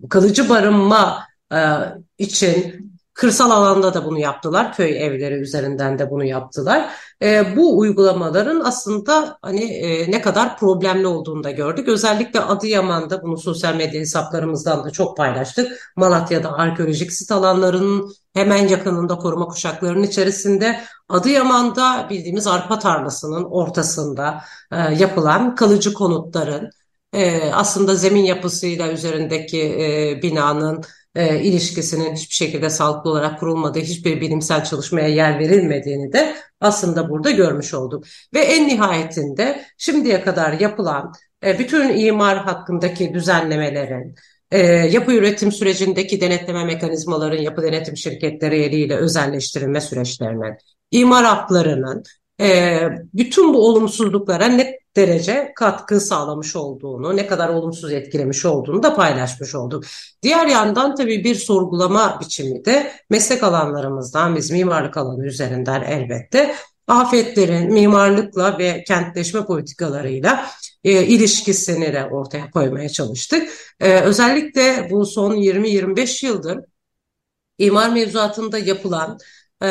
[0.10, 1.30] kalıcı barınma
[2.18, 2.89] için
[3.20, 4.74] Kırsal alanda da bunu yaptılar.
[4.74, 6.90] Köy evleri üzerinden de bunu yaptılar.
[7.22, 11.88] E, bu uygulamaların aslında hani e, ne kadar problemli olduğunu da gördük.
[11.88, 15.94] Özellikle Adıyaman'da bunu sosyal medya hesaplarımızdan da çok paylaştık.
[15.96, 20.80] Malatya'da arkeolojik sit alanlarının hemen yakınında koruma kuşaklarının içerisinde
[21.10, 26.70] Adıyaman'da bildiğimiz arpa tarlasının ortasında e, yapılan kalıcı konutların
[27.14, 30.84] e, aslında zemin yapısıyla üzerindeki e, binanın
[31.20, 37.32] e, ilişkisinin hiçbir şekilde sağlıklı olarak kurulmadığı, hiçbir bilimsel çalışmaya yer verilmediğini de aslında burada
[37.32, 38.06] görmüş olduk.
[38.34, 41.14] Ve en nihayetinde şimdiye kadar yapılan
[41.46, 44.16] e, bütün imar hakkındaki düzenlemelerin,
[44.52, 50.58] e, yapı üretim sürecindeki denetleme mekanizmaların yapı denetim şirketleri eliyle özelleştirilme süreçlerinin,
[50.92, 52.04] imar haklarının,
[52.40, 52.80] e,
[53.14, 59.56] bütün bu olumsuzluklara ne derece katkı sağlamış olduğunu, ne kadar olumsuz etkilemiş olduğunu da paylaşmış
[59.56, 59.84] olduk.
[60.24, 66.56] Diğer yandan tabii bir sorgulama biçimi de meslek alanlarımızdan, biz mimarlık alanı üzerinden elbette
[66.88, 70.46] afetlerin mimarlıkla ve kentleşme politikalarıyla
[70.84, 73.50] e, ilişkisini de ortaya koymaya çalıştık.
[73.80, 76.60] E, özellikle bu son 20-25 yıldır
[77.58, 79.18] imar mevzuatında yapılan
[79.64, 79.70] e,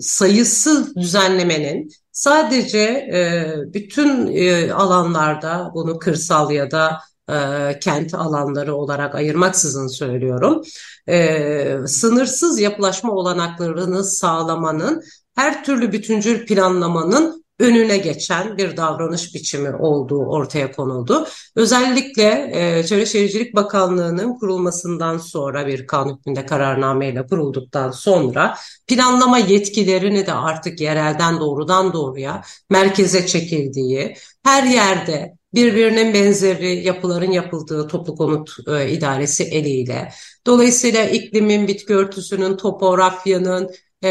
[0.00, 9.14] sayısız düzenlemenin sadece e, bütün e, alanlarda bunu kırsal ya da e, kent alanları olarak
[9.14, 10.62] ayırmaksızın söylüyorum.
[11.08, 15.02] E, sınırsız yapılaşma olanaklarını sağlamanın
[15.34, 21.26] her türlü bütüncül planlamanın önüne geçen bir davranış biçimi olduğu ortaya konuldu.
[21.56, 30.26] Özellikle e, Çevre Şehircilik Bakanlığı'nın kurulmasından sonra bir kanun hükmünde kararnameyle kurulduktan sonra planlama yetkilerini
[30.26, 38.56] de artık yerelden doğrudan doğruya merkeze çekildiği, her yerde birbirinin benzeri yapıların yapıldığı toplu konut
[38.68, 40.12] e, idaresi eliyle,
[40.46, 43.70] dolayısıyla iklimin, bitki örtüsünün, topografyanın,
[44.04, 44.10] e,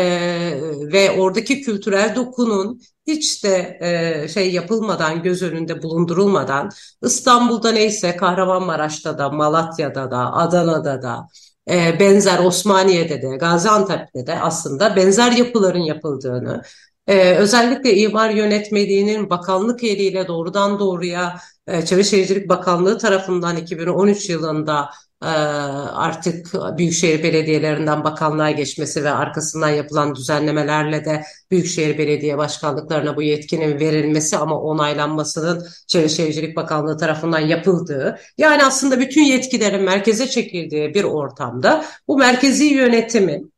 [0.94, 6.70] ve oradaki kültürel dokunun hiç de e, şey yapılmadan, göz önünde bulundurulmadan
[7.02, 11.28] İstanbul'da neyse Kahramanmaraş'ta da, Malatya'da da, Adana'da da,
[11.70, 16.62] e, benzer Osmaniye'de de, Gaziantep'te de aslında benzer yapıların yapıldığını,
[17.08, 24.90] e, özellikle imar yönetmeliğinin bakanlık eliyle doğrudan doğruya e, Çevre Şehircilik Bakanlığı tarafından 2013 yılında
[24.90, 33.22] ee, artık büyükşehir belediyelerinden bakanlığa geçmesi ve arkasından yapılan düzenlemelerle de büyükşehir belediye başkanlıklarına bu
[33.22, 40.94] yetkinin verilmesi ama onaylanmasının Çevre Şehircilik Bakanlığı tarafından yapıldığı yani aslında bütün yetkilerin merkeze çekildiği
[40.94, 43.54] bir ortamda bu merkezi yönetimin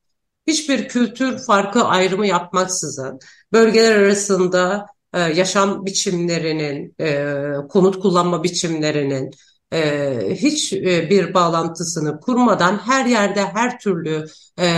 [0.47, 3.19] hiçbir kültür farkı ayrımı yapmaksızın
[3.53, 7.33] bölgeler arasında e, yaşam biçimlerinin, e,
[7.69, 9.31] konut kullanma biçimlerinin,
[9.73, 14.25] e, hiç e, bir bağlantısını kurmadan her yerde her türlü
[14.57, 14.69] e,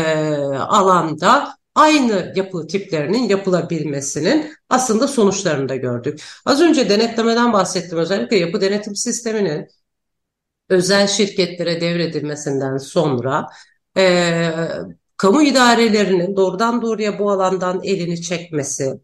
[0.57, 6.21] alanda aynı yapı tiplerinin yapılabilmesinin aslında sonuçlarını da gördük.
[6.45, 7.97] Az önce denetlemeden bahsettim.
[7.97, 9.67] Özellikle yapı denetim sisteminin
[10.69, 13.47] özel şirketlere devredilmesinden sonra
[13.97, 14.51] e,
[15.17, 18.99] kamu idarelerinin doğrudan doğruya bu alandan elini çekmesi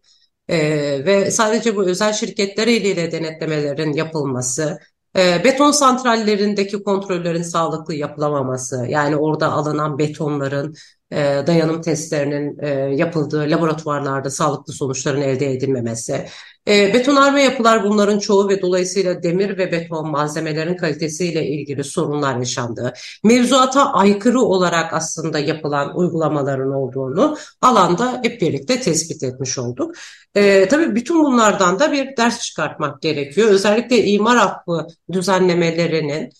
[0.48, 0.58] e,
[1.06, 4.78] ve sadece bu özel şirketler eliyle denetlemelerin yapılması
[5.16, 10.74] e, beton santrallerindeki kontrollerin sağlıklı yapılamaması, yani orada alınan betonların
[11.12, 11.16] e,
[11.46, 16.26] dayanım testlerinin e, yapıldığı laboratuvarlarda sağlıklı sonuçların elde edilmemesi.
[16.68, 22.92] E, betonarme yapılar bunların çoğu ve dolayısıyla demir ve beton malzemelerin kalitesiyle ilgili sorunlar yaşandığı,
[23.24, 29.94] mevzuata aykırı olarak aslında yapılan uygulamaların olduğunu alanda hep birlikte tespit etmiş olduk.
[30.34, 33.48] E, tabii bütün bunlardan da bir ders çıkartmak gerekiyor.
[33.48, 36.30] Özellikle imar affı düzenlemelerinin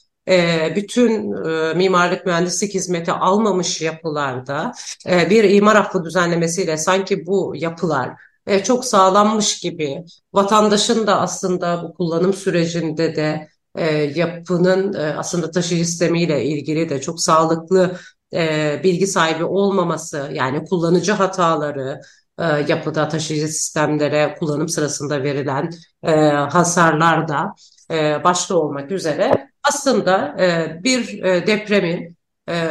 [0.77, 4.73] bütün e, mimarlık mühendislik hizmeti almamış yapılarda
[5.09, 8.11] e, bir imar affı düzenlemesiyle sanki bu yapılar
[8.47, 10.05] e, çok sağlanmış gibi.
[10.33, 13.49] Vatandaşın da aslında bu kullanım sürecinde de
[14.15, 17.97] yapının aslında taşıyıcı sistemiyle ilgili de çok sağlıklı
[18.85, 22.01] bilgi sahibi olmaması yani kullanıcı hataları
[22.69, 25.71] yapıda taşıyıcı sistemlere kullanım sırasında verilen
[26.49, 27.55] hasarlar da
[28.25, 32.17] başta olmak üzere aslında e, bir e, depremin
[32.49, 32.69] e,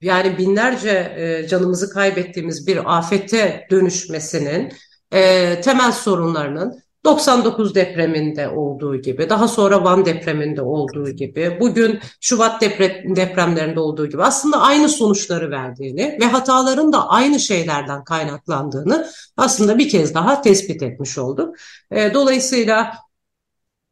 [0.00, 4.72] yani binlerce e, canımızı kaybettiğimiz bir afete dönüşmesinin
[5.12, 12.60] e, temel sorunlarının 99 depreminde olduğu gibi, daha sonra Van depreminde olduğu gibi, bugün Şubat
[12.60, 19.78] depre depremlerinde olduğu gibi aslında aynı sonuçları verdiğini ve hataların da aynı şeylerden kaynaklandığını aslında
[19.78, 21.56] bir kez daha tespit etmiş olduk.
[21.90, 22.92] E, dolayısıyla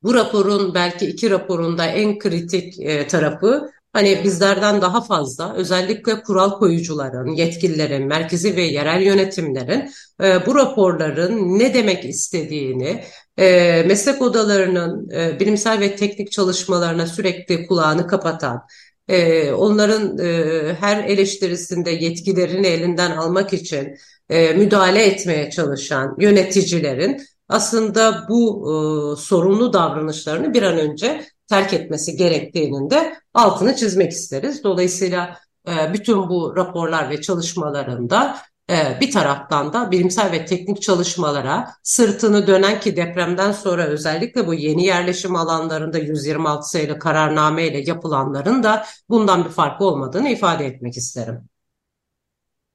[0.02, 6.50] bu raporun belki iki raporunda en kritik e, tarafı hani bizlerden daha fazla özellikle kural
[6.58, 9.90] koyucuların, yetkililerin, merkezi ve yerel yönetimlerin
[10.22, 13.04] e, bu raporların ne demek istediğini,
[13.38, 18.62] e, meslek odalarının e, bilimsel ve teknik çalışmalarına sürekli kulağını kapatan,
[19.08, 23.96] e, onların e, her eleştirisinde yetkilerini elinden almak için
[24.30, 28.72] e, müdahale etmeye çalışan yöneticilerin aslında bu e,
[29.20, 34.64] sorunlu davranışlarını bir an önce terk etmesi gerektiğinin de altını çizmek isteriz.
[34.64, 35.36] Dolayısıyla
[35.68, 38.36] e, bütün bu raporlar ve çalışmalarında
[38.70, 44.54] e, bir taraftan da bilimsel ve teknik çalışmalara sırtını dönen ki depremden sonra özellikle bu
[44.54, 50.96] yeni yerleşim alanlarında 126 sayılı kararname ile yapılanların da bundan bir farkı olmadığını ifade etmek
[50.96, 51.48] isterim.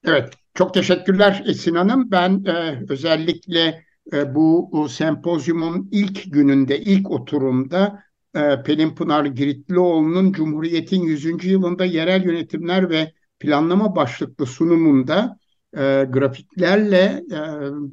[0.08, 2.12] Evet, çok teşekkürler Esin Hanım.
[2.12, 8.04] Ben e, özellikle bu, bu sempozyumun ilk gününde, ilk oturumda
[8.36, 11.46] e, Pelin Pınar Giritlioğlu'nun Cumhuriyet'in 100.
[11.46, 15.40] yılında yerel yönetimler ve planlama başlıklı sunumunda
[15.74, 17.40] e, grafiklerle e,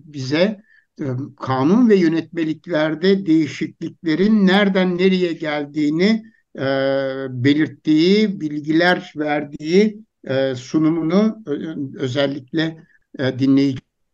[0.05, 0.62] bize
[1.01, 1.05] e,
[1.40, 6.22] kanun ve yönetmeliklerde değişikliklerin nereden nereye geldiğini
[6.59, 6.62] e,
[7.31, 11.42] belirttiği, bilgiler verdiği e, sunumunu
[11.98, 12.85] özellikle
[13.18, 13.38] e,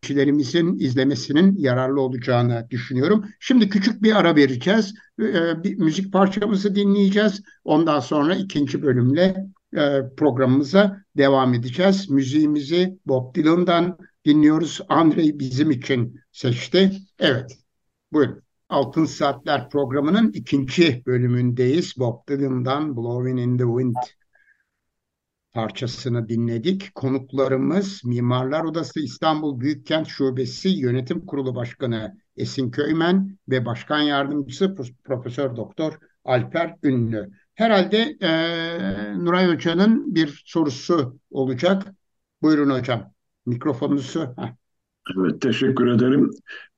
[0.03, 3.25] dinleyicilerimizin izlemesinin yararlı olacağını düşünüyorum.
[3.39, 4.93] Şimdi küçük bir ara vereceğiz.
[5.19, 7.41] E, bir müzik parçamızı dinleyeceğiz.
[7.63, 12.09] Ondan sonra ikinci bölümle e, programımıza devam edeceğiz.
[12.09, 14.81] Müziğimizi Bob Dylan'dan dinliyoruz.
[14.89, 16.91] Andrei bizim için seçti.
[17.19, 17.57] Evet,
[18.13, 18.41] buyurun.
[18.69, 21.93] Altın Saatler programının ikinci bölümündeyiz.
[21.97, 23.95] Bob Dylan'dan Blowing in the Wind
[25.53, 26.95] parçasını dinledik.
[26.95, 35.55] Konuklarımız Mimarlar Odası İstanbul Büyükkent Şubesi Yönetim Kurulu Başkanı Esin Köymen ve Başkan Yardımcısı Profesör
[35.55, 35.93] Doktor
[36.25, 37.29] Alper Ünlü.
[37.55, 38.29] Herhalde e,
[39.17, 41.93] Nuray Hoca'nın bir sorusu olacak.
[42.41, 43.13] Buyurun hocam.
[43.45, 44.35] Mikrofonunuzu.
[45.17, 46.31] Evet, teşekkür ederim.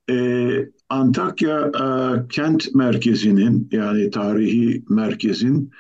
[0.09, 1.87] Ee, Antakya e,
[2.27, 5.71] kent merkezinin yani tarihi merkezin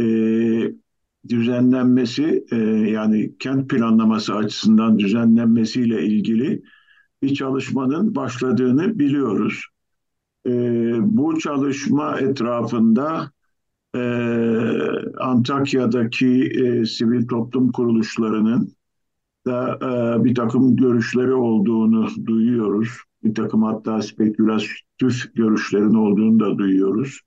[0.00, 0.04] e,
[1.28, 2.56] düzenlenmesi e,
[2.90, 6.62] yani kent planlaması açısından düzenlenmesiyle ilgili
[7.22, 9.64] bir çalışmanın başladığını biliyoruz.
[10.46, 10.50] E,
[11.00, 13.30] bu çalışma etrafında
[13.96, 14.00] e,
[15.20, 18.72] Antakya'daki e, sivil toplum kuruluşlarının
[19.46, 22.88] da e, bir takım görüşleri olduğunu duyuyoruz.
[23.24, 27.20] Bir takım hatta spekülatif görüşlerin olduğunu da duyuyoruz.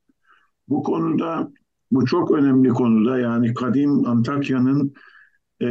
[0.70, 1.52] Bu konuda,
[1.92, 4.94] bu çok önemli konuda yani kadim Antakya'nın
[5.62, 5.68] e,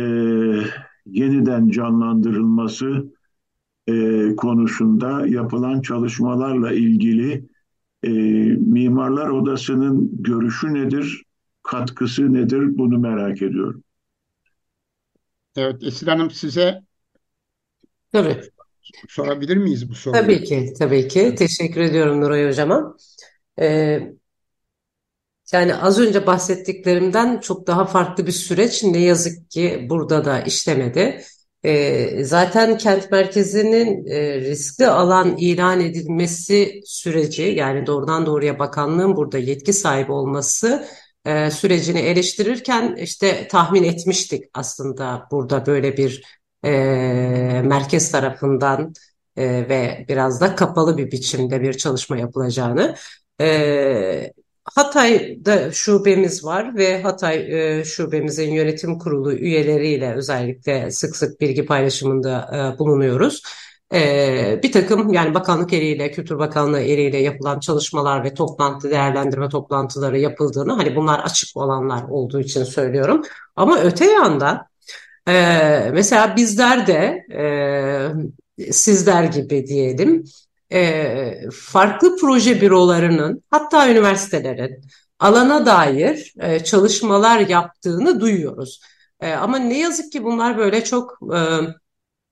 [1.07, 3.13] yeniden canlandırılması
[3.89, 7.45] e, konusunda yapılan çalışmalarla ilgili
[8.03, 8.09] e,
[8.59, 11.23] Mimarlar Odası'nın görüşü nedir,
[11.63, 13.83] katkısı nedir bunu merak ediyorum.
[15.57, 16.83] Evet Esin Hanım size
[18.13, 18.41] Tabii.
[19.09, 20.23] sorabilir miyiz bu soruyu?
[20.23, 21.35] Tabii ki, tabii ki.
[21.35, 22.97] Teşekkür ediyorum Nuray Hocama.
[23.61, 24.13] Ee,
[25.53, 31.23] yani az önce bahsettiklerimden çok daha farklı bir süreç ne yazık ki burada da işlemedi.
[31.65, 39.39] E, zaten kent merkezinin e, riskli alan ilan edilmesi süreci yani doğrudan doğruya bakanlığın burada
[39.39, 40.87] yetki sahibi olması
[41.25, 46.23] e, sürecini eleştirirken işte tahmin etmiştik aslında burada böyle bir
[46.65, 46.71] e,
[47.65, 48.93] merkez tarafından
[49.37, 52.97] e, ve biraz da kapalı bir biçimde bir çalışma yapılacağını.
[53.41, 54.33] E,
[54.75, 57.37] Hatay'da şubemiz var ve Hatay
[57.79, 63.43] e, şubemizin yönetim kurulu üyeleriyle özellikle sık sık bilgi paylaşımında e, bulunuyoruz.
[63.95, 70.19] E, bir takım yani bakanlık eliyle, Kültür Bakanlığı eliyle yapılan çalışmalar ve toplantı değerlendirme toplantıları
[70.19, 73.23] yapıldığını hani bunlar açık olanlar olduğu için söylüyorum.
[73.57, 74.67] Ama öte yandan
[75.29, 77.27] e, mesela bizler de
[78.59, 80.25] e, sizler gibi diyelim
[80.73, 84.81] e, farklı proje bürolarının hatta üniversitelerin
[85.19, 88.81] alana dair e, çalışmalar yaptığını duyuyoruz.
[89.21, 91.39] E, ama ne yazık ki bunlar böyle çok e,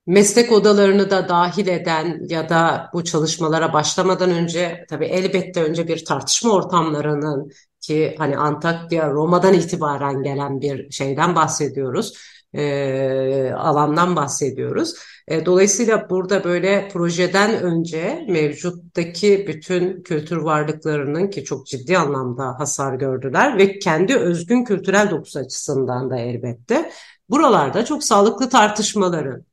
[0.07, 6.05] meslek odalarını da dahil eden ya da bu çalışmalara başlamadan önce tabii elbette önce bir
[6.05, 12.15] tartışma ortamlarının ki hani Antakya Roma'dan itibaren gelen bir şeyden bahsediyoruz.
[12.55, 14.95] E, alandan bahsediyoruz.
[15.29, 22.95] E, dolayısıyla burada böyle projeden önce mevcuttaki bütün kültür varlıklarının ki çok ciddi anlamda hasar
[22.95, 26.91] gördüler ve kendi özgün kültürel dokusu açısından da elbette
[27.29, 29.45] buralarda çok sağlıklı tartışmaların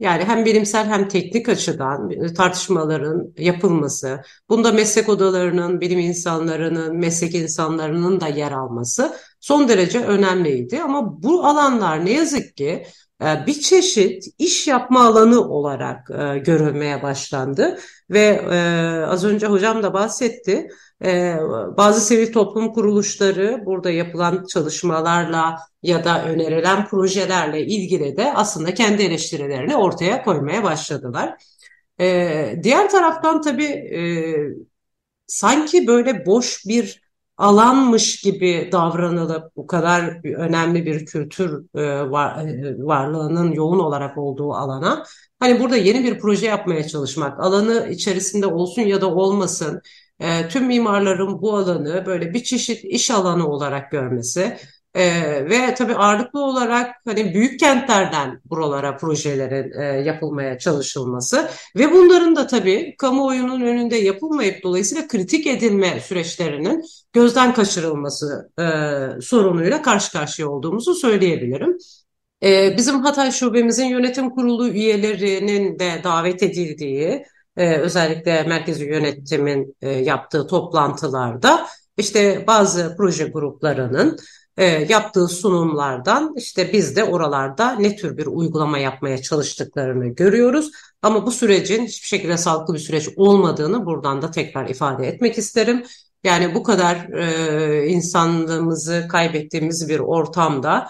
[0.00, 8.20] yani hem bilimsel hem teknik açıdan tartışmaların yapılması, bunda meslek odalarının, bilim insanlarının, meslek insanlarının
[8.20, 10.80] da yer alması son derece önemliydi.
[10.82, 12.86] Ama bu alanlar ne yazık ki
[13.22, 17.78] e, bir çeşit iş yapma alanı olarak e, görülmeye başlandı
[18.10, 18.56] ve e,
[19.06, 20.68] az önce hocam da bahsetti.
[21.76, 29.02] Bazı sivil toplum kuruluşları burada yapılan çalışmalarla ya da önerilen projelerle ilgili de aslında kendi
[29.02, 31.42] eleştirilerini ortaya koymaya başladılar.
[32.62, 33.90] diğer taraftan tabii
[35.26, 42.76] sanki böyle boş bir alanmış gibi davranılıp bu kadar önemli bir kültür e, var, e,
[42.78, 45.04] varlığının yoğun olarak olduğu alana
[45.38, 49.82] hani burada yeni bir proje yapmaya çalışmak, alanı içerisinde olsun ya da olmasın
[50.20, 54.58] e, tüm mimarların bu alanı böyle bir çeşit iş alanı olarak görmesi
[54.94, 62.36] ee, ve tabii ağırlıklı olarak hani büyük kentlerden buralara projelerin e, yapılmaya çalışılması ve bunların
[62.36, 68.64] da tabii kamuoyunun önünde yapılmayıp dolayısıyla kritik edilme süreçlerinin gözden kaçırılması e,
[69.20, 71.78] sorunuyla karşı karşıya olduğumuzu söyleyebilirim.
[72.42, 77.24] E, bizim Hatay Şubemizin yönetim kurulu üyelerinin de davet edildiği
[77.58, 84.18] e, özellikle merkezi yönetimin e, yaptığı toplantılarda işte bazı proje gruplarının
[84.56, 90.70] e, yaptığı sunumlardan işte biz de oralarda ne tür bir uygulama yapmaya çalıştıklarını görüyoruz.
[91.02, 95.84] Ama bu sürecin hiçbir şekilde sağlıklı bir süreç olmadığını buradan da tekrar ifade etmek isterim.
[96.24, 100.88] Yani bu kadar e, insanlığımızı kaybettiğimiz bir ortamda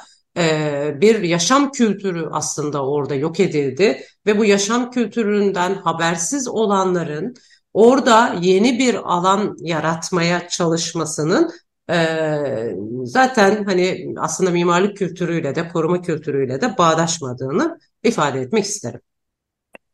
[1.00, 7.34] bir yaşam kültürü aslında orada yok edildi ve bu yaşam kültüründen habersiz olanların
[7.72, 11.50] orada yeni bir alan yaratmaya çalışmasının
[11.90, 19.00] ee, zaten hani aslında mimarlık kültürüyle de koruma kültürüyle de bağdaşmadığını ifade etmek isterim.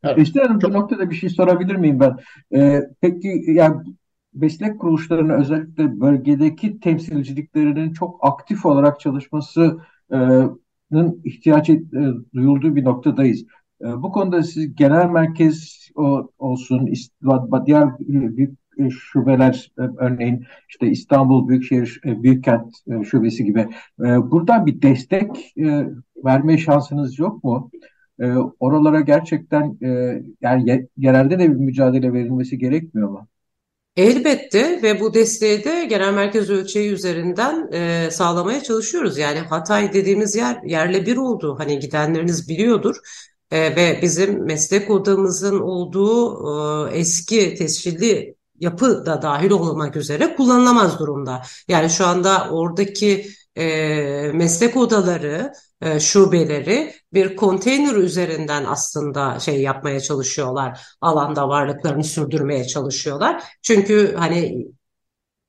[0.03, 0.17] Evet.
[0.17, 2.17] İşte Hanım bu noktada bir şey sorabilir miyim ben?
[2.55, 3.81] Ee, peki yani
[4.33, 9.81] meslek kuruluşlarının özellikle bölgedeki temsilciliklerinin çok aktif olarak çalışmasının
[11.23, 11.81] ihtiyaç e,
[12.33, 13.45] duyulduğu bir noktadayız.
[13.81, 15.89] E, bu konuda siz genel merkez
[16.37, 16.93] olsun,
[17.65, 23.67] diğer büyük e, şubeler e, örneğin işte İstanbul Büyükşehir Büyükkent Şubesi gibi
[23.99, 25.53] buradan bir destek
[26.25, 27.71] verme şansınız yok mu?
[28.59, 29.77] Oralara gerçekten
[30.41, 33.27] yani yerelde de bir mücadele verilmesi gerekmiyor mu?
[33.97, 39.17] Elbette ve bu desteği de genel merkez ölçeği üzerinden e, sağlamaya çalışıyoruz.
[39.17, 41.55] Yani Hatay dediğimiz yer yerle bir oldu.
[41.59, 42.95] Hani gidenleriniz biliyordur.
[43.51, 50.99] E, ve bizim meslek odamızın olduğu e, eski tescilli yapı da dahil olmak üzere kullanılamaz
[50.99, 51.41] durumda.
[51.67, 53.27] Yani şu anda oradaki
[53.57, 55.51] e, meslek odaları,
[55.81, 60.79] e, şubeleri bir konteyner üzerinden aslında şey yapmaya çalışıyorlar.
[61.01, 63.43] Alanda varlıklarını sürdürmeye çalışıyorlar.
[63.61, 64.67] Çünkü hani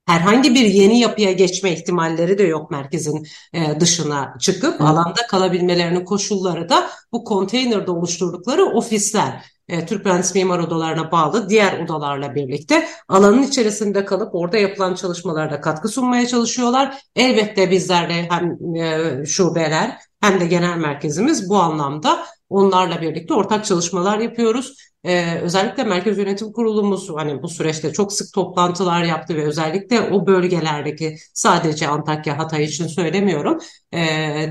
[0.06, 4.84] herhangi bir yeni yapıya geçme ihtimalleri de yok merkezin e, dışına çıkıp Hı.
[4.84, 11.84] alanda kalabilmelerinin koşulları da bu konteynerde oluşturdukları ofisler e, Türk Mühendis Mimar Odalarına bağlı diğer
[11.84, 16.98] odalarla birlikte alanın içerisinde kalıp orada yapılan çalışmalarda katkı sunmaya çalışıyorlar.
[17.16, 23.64] Elbette bizler de hem e, şubeler hem de genel merkezimiz bu anlamda onlarla birlikte ortak
[23.64, 24.76] çalışmalar yapıyoruz.
[25.04, 30.26] Ee, özellikle Merkez Yönetim Kurulumuz hani bu süreçte çok sık toplantılar yaptı ve özellikle o
[30.26, 33.58] bölgelerdeki sadece Antakya, Hatay için söylemiyorum.
[33.92, 33.98] E,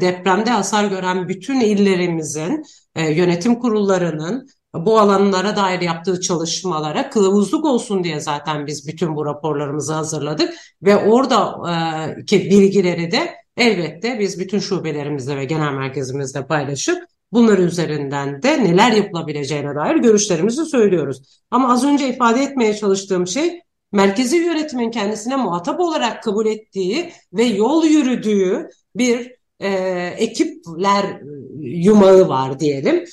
[0.01, 2.63] depremde hasar gören bütün illerimizin
[2.95, 9.25] e, yönetim kurullarının bu alanlara dair yaptığı çalışmalara kılavuzluk olsun diye zaten biz bütün bu
[9.25, 17.03] raporlarımızı hazırladık ve oradaki e, bilgileri de elbette biz bütün şubelerimizde ve genel merkezimizde paylaşıp
[17.35, 21.41] bunları üzerinden de neler yapılabileceğine dair görüşlerimizi söylüyoruz.
[21.51, 23.61] Ama az önce ifade etmeye çalıştığım şey
[23.91, 29.69] merkezi yönetimin kendisine muhatap olarak kabul ettiği ve yol yürüdüğü bir e,
[30.17, 31.21] ekipler
[31.59, 33.05] yumağı var diyelim.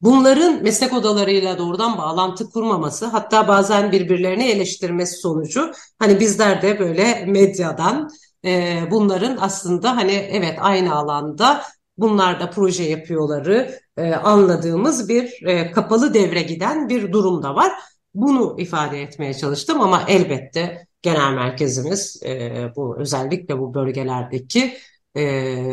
[0.00, 7.24] bunların meslek odalarıyla doğrudan bağlantı kurmaması hatta bazen birbirlerini eleştirmesi sonucu hani bizler de böyle
[7.26, 8.10] medyadan
[8.44, 11.62] e, bunların aslında hani evet aynı alanda
[12.00, 17.72] bunlar da proje yapıyorları e, anladığımız bir e, kapalı devre giden bir durum da var.
[18.14, 24.76] Bunu ifade etmeye çalıştım ama elbette genel merkezimiz e, bu özellikle bu bölgelerdeki
[25.16, 25.22] e,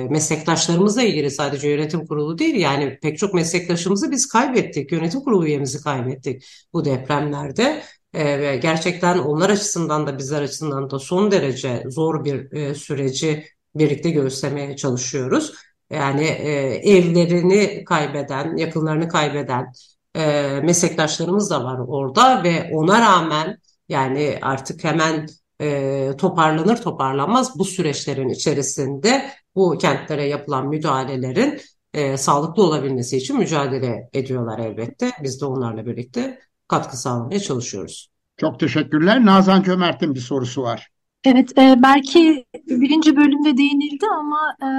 [0.10, 4.92] meslektaşlarımızla ilgili sadece yönetim kurulu değil yani pek çok meslektaşımızı biz kaybettik.
[4.92, 7.84] Yönetim kurulu üyemizi kaybettik bu depremlerde.
[8.14, 13.46] E, ve gerçekten onlar açısından da bizler açısından da son derece zor bir e, süreci
[13.76, 15.54] birlikte göğüslemeye çalışıyoruz.
[15.90, 19.72] Yani e, evlerini kaybeden, yakınlarını kaybeden
[20.16, 23.58] e, meslektaşlarımız da var orada ve ona rağmen
[23.90, 25.28] yani artık hemen
[25.62, 31.60] e, toparlanır toparlanmaz bu süreçlerin içerisinde bu kentlere yapılan müdahalelerin
[31.94, 35.12] e, sağlıklı olabilmesi için mücadele ediyorlar elbette.
[35.24, 38.10] Biz de onlarla birlikte katkı sağlamaya çalışıyoruz.
[38.38, 39.26] Çok teşekkürler.
[39.26, 40.90] Nazan Cömert'in bir sorusu var.
[41.24, 44.70] Evet, e, belki birinci bölümde değinildi ama e,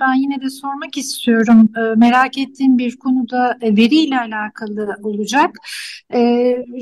[0.00, 1.68] ben yine de sormak istiyorum.
[1.76, 5.50] E, merak ettiğim bir konuda e, veriyle alakalı olacak.
[6.14, 6.20] E,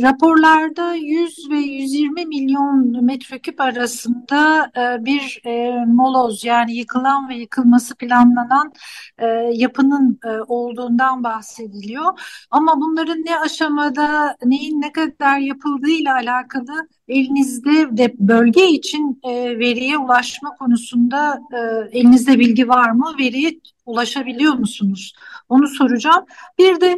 [0.03, 7.97] raporlarda 100 ve 120 milyon metreküp arasında e, bir e, moloz yani yıkılan ve yıkılması
[7.97, 8.73] planlanan
[9.19, 12.21] e, yapının e, olduğundan bahsediliyor.
[12.51, 19.99] Ama bunların ne aşamada, neyin ne kadar yapıldığıyla alakalı elinizde de bölge için e, veriye
[19.99, 23.15] ulaşma konusunda e, elinizde bilgi var mı?
[23.19, 25.15] Veriye ulaşabiliyor musunuz?
[25.49, 26.25] Onu soracağım.
[26.59, 26.97] Bir de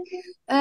[0.52, 0.58] e,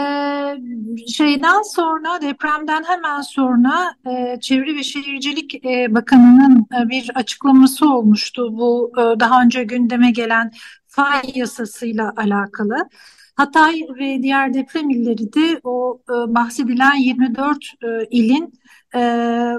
[1.08, 8.58] şeyden sonra depremden hemen sonra e, Çevre ve Şehircilik e, Bakanı'nın e, bir açıklaması olmuştu.
[8.58, 10.52] Bu e, daha önce gündeme gelen
[10.88, 12.90] fay yasasıyla alakalı.
[13.36, 18.54] Hatay ve diğer deprem illeri de o e, bahsedilen 24 e, ilin
[18.96, 19.00] e,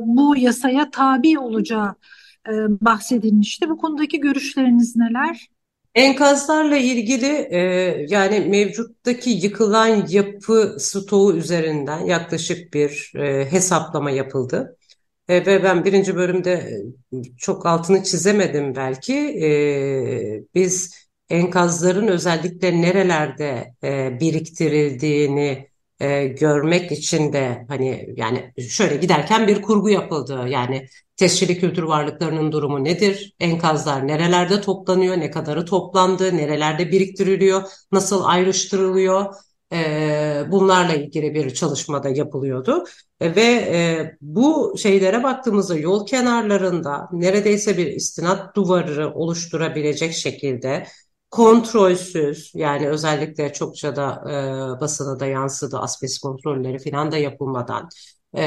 [0.00, 1.94] bu yasaya tabi olacağı
[2.48, 3.68] e, bahsedilmişti.
[3.68, 5.48] Bu konudaki görüşleriniz neler?
[5.94, 7.58] Enkazlarla ilgili e,
[8.08, 14.76] yani mevcuttaki yıkılan yapı stoğu üzerinden yaklaşık bir e, hesaplama yapıldı.
[15.28, 16.82] E, ve ben birinci bölümde
[17.38, 19.14] çok altını çizemedim belki.
[19.14, 19.48] E,
[20.54, 20.94] biz
[21.28, 25.71] enkazların özellikle nerelerde e, biriktirildiğini
[26.02, 30.48] e, görmek için de hani yani şöyle giderken bir kurgu yapıldı.
[30.48, 30.86] Yani
[31.16, 33.34] tescilli kültür varlıklarının durumu nedir?
[33.40, 35.16] Enkazlar nerelerde toplanıyor?
[35.16, 36.36] Ne kadarı toplandı?
[36.36, 37.62] Nerelerde biriktiriliyor?
[37.92, 39.34] Nasıl ayrıştırılıyor?
[39.72, 42.84] E, bunlarla ilgili bir çalışmada yapılıyordu.
[43.20, 50.86] E, ve e, bu şeylere baktığımızda yol kenarlarında neredeyse bir istinat duvarı oluşturabilecek şekilde
[51.32, 54.24] kontrolsüz yani özellikle çokça da
[54.76, 57.88] e, basına da yansıdı asbest kontrolleri falan da yapılmadan
[58.36, 58.44] e,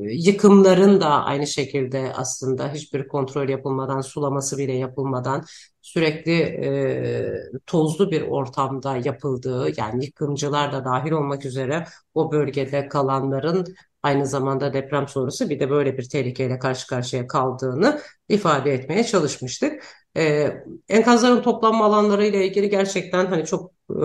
[0.00, 5.44] yıkımların da aynı şekilde aslında hiçbir kontrol yapılmadan sulaması bile yapılmadan
[5.82, 11.84] sürekli e, tozlu bir ortamda yapıldığı yani yıkımcılar da dahil olmak üzere
[12.14, 13.66] o bölgede kalanların
[14.02, 19.82] aynı zamanda deprem sonrası bir de böyle bir tehlikeyle karşı karşıya kaldığını ifade etmeye çalışmıştık.
[20.16, 23.96] Ee, enkazların toplanma alanları ile ilgili gerçekten hani çok e,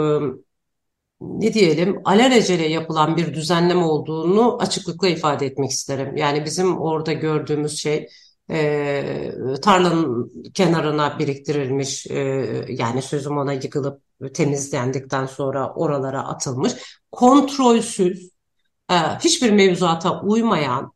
[1.22, 6.18] ne diyelim alelacele yapılan bir düzenleme olduğunu açıklıkla ifade etmek isterim.
[6.18, 8.08] Yani bizim orada gördüğümüz şey
[8.52, 9.04] e,
[9.62, 12.20] tarlanın kenarına biriktirilmiş e,
[12.70, 14.02] yani sözüm ona yıkılıp
[14.34, 16.74] temizlendikten sonra oralara atılmış
[17.12, 18.30] kontrolsüz
[18.92, 20.94] e, hiçbir mevzuata uymayan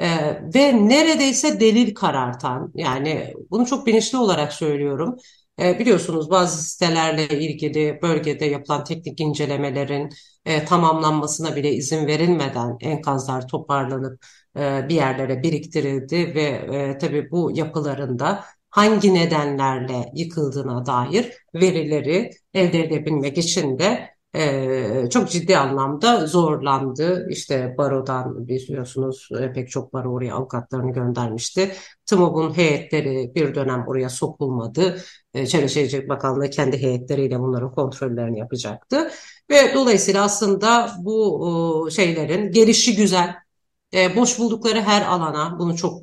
[0.00, 5.16] ee, ve neredeyse delil karartan yani bunu çok bilinçli olarak söylüyorum.
[5.60, 10.10] Ee, biliyorsunuz bazı sitelerle ilgili bölgede yapılan teknik incelemelerin
[10.44, 14.24] e, tamamlanmasına bile izin verilmeden enkazlar toparlanıp
[14.56, 22.84] e, bir yerlere biriktirildi ve e, tabii bu yapılarında hangi nedenlerle yıkıldığına dair verileri elde
[22.84, 27.26] edebilmek için de e, çok ciddi anlamda zorlandı.
[27.30, 31.72] İşte barodan biliyorsunuz e, pek çok baro oraya avukatlarını göndermişti.
[32.06, 34.98] TMOB'un heyetleri bir dönem oraya sokulmadı.
[35.34, 39.10] E, Çevre Bakanlığı kendi heyetleriyle bunların kontrollerini yapacaktı.
[39.50, 43.34] Ve dolayısıyla aslında bu şeylerin gelişi güzel,
[43.94, 46.02] e, boş buldukları her alana, bunu çok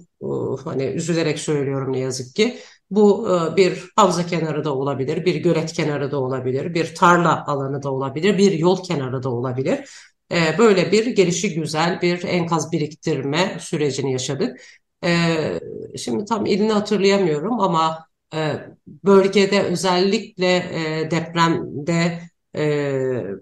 [0.63, 2.59] hani üzülerek söylüyorum ne yazık ki,
[2.91, 7.83] bu e, bir havza kenarı da olabilir, bir gölet kenarı da olabilir, bir tarla alanı
[7.83, 9.89] da olabilir, bir yol kenarı da olabilir.
[10.31, 14.61] E, böyle bir gelişi güzel bir enkaz biriktirme sürecini yaşadık.
[15.05, 15.09] E,
[15.97, 18.05] şimdi tam ilini hatırlayamıyorum ama
[19.03, 20.65] bölgede özellikle
[21.11, 22.19] depremde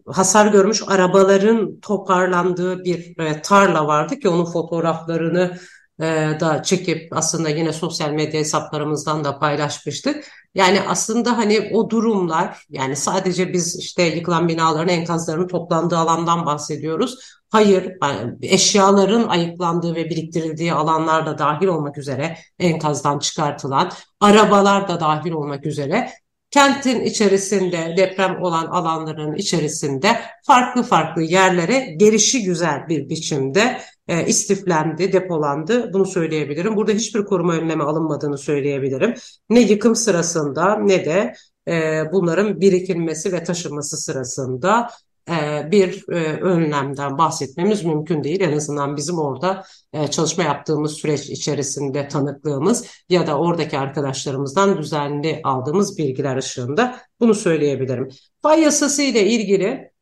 [0.07, 5.57] hasar görmüş arabaların toparlandığı bir tarla vardı ki onun fotoğraflarını
[5.99, 10.25] da çekip aslında yine sosyal medya hesaplarımızdan da paylaşmıştık.
[10.55, 17.19] Yani aslında hani o durumlar yani sadece biz işte yıkılan binaların enkazlarının toplandığı alandan bahsediyoruz.
[17.49, 24.99] Hayır, yani eşyaların ayıklandığı ve biriktirildiği alanlar da dahil olmak üzere enkazdan çıkartılan, arabalar da
[24.99, 26.09] dahil olmak üzere
[26.51, 35.13] kentin içerisinde deprem olan alanların içerisinde farklı farklı yerlere gelişi güzel bir biçimde e, istiflendi,
[35.13, 35.93] depolandı.
[35.93, 36.75] Bunu söyleyebilirim.
[36.75, 39.13] Burada hiçbir koruma önlemi alınmadığını söyleyebilirim.
[39.49, 41.33] Ne yıkım sırasında ne de
[41.67, 44.89] e, bunların birikilmesi ve taşınması sırasında
[45.29, 48.41] e, bir e, önlemden bahsetmemiz mümkün değil.
[48.41, 55.41] En azından bizim orada e, çalışma yaptığımız süreç içerisinde tanıklığımız ya da oradaki arkadaşlarımızdan düzenli
[55.43, 58.09] aldığımız bilgiler ışığında bunu söyleyebilirim.
[58.41, 59.92] Fay yasası ile ilgili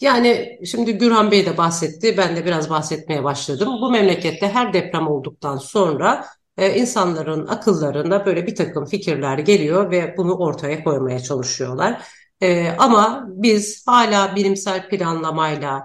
[0.00, 3.68] yani şimdi Gürhan Bey de bahsetti, ben de biraz bahsetmeye başladım.
[3.82, 6.26] Bu memlekette her deprem olduktan sonra
[6.56, 12.02] e, insanların akıllarında böyle bir takım fikirler geliyor ve bunu ortaya koymaya çalışıyorlar.
[12.40, 15.84] E, ama biz hala bilimsel planlamayla,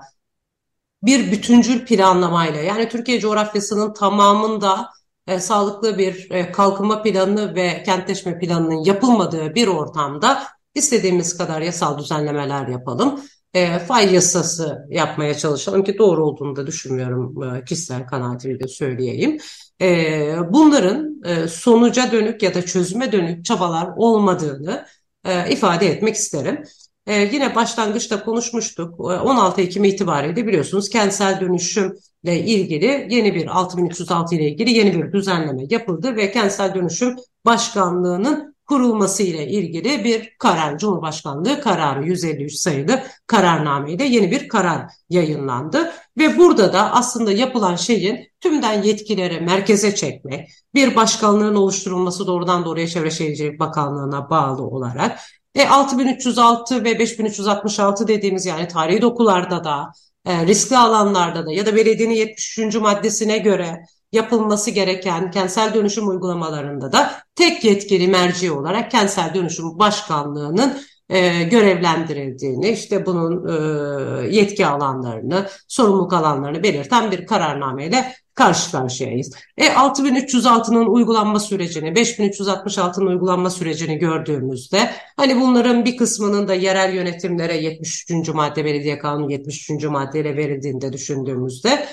[1.03, 4.89] bir bütüncül planlamayla yani Türkiye coğrafyasının tamamında
[5.27, 10.43] e, sağlıklı bir kalkınma planı ve kentleşme planının yapılmadığı bir ortamda
[10.75, 13.21] istediğimiz kadar yasal düzenlemeler yapalım.
[13.53, 19.37] E, fay yasası yapmaya çalışalım ki doğru olduğunu da düşünmüyorum e, kişisel kanaatimi söyleyeyim.
[19.81, 24.85] E, bunların e, sonuca dönük ya da çözüme dönük çabalar olmadığını
[25.25, 26.63] e, ifade etmek isterim.
[27.07, 28.99] E, yine başlangıçta konuşmuştuk.
[28.99, 35.11] 16 e, Ekim itibariyle biliyorsunuz kentsel dönüşümle ilgili yeni bir 6306 ile ilgili yeni bir
[35.11, 43.03] düzenleme yapıldı ve kentsel dönüşüm başkanlığının kurulması ile ilgili bir karar, Cumhurbaşkanlığı kararı 153 sayılı
[43.27, 45.91] kararnameyle yeni bir karar yayınlandı.
[46.17, 52.87] Ve burada da aslında yapılan şeyin tümden yetkileri merkeze çekmek, bir başkanlığın oluşturulması doğrudan doğruya
[52.87, 55.19] Çevre Şehircilik Bakanlığı'na bağlı olarak
[55.55, 59.91] e, 6306 ve 5366 dediğimiz yani tarihi dokularda da
[60.25, 62.75] e, riskli alanlarda da ya da belediyenin 73.
[62.75, 70.77] maddesine göre yapılması gereken kentsel dönüşüm uygulamalarında da tek yetkili merci olarak kentsel dönüşüm başkanlığının
[71.11, 79.33] e, görevlendirildiğini, işte bunun e, yetki alanlarını, sorumluluk alanlarını belirten bir kararnameyle karşı karşıyayız.
[79.57, 87.57] E 6306'nın uygulanma sürecini, 5366'nın uygulanma sürecini gördüğümüzde hani bunların bir kısmının da yerel yönetimlere
[87.57, 88.29] 73.
[88.29, 89.83] madde belediye kanunu 73.
[89.83, 91.85] maddeyle verildiğinde düşündüğümüzde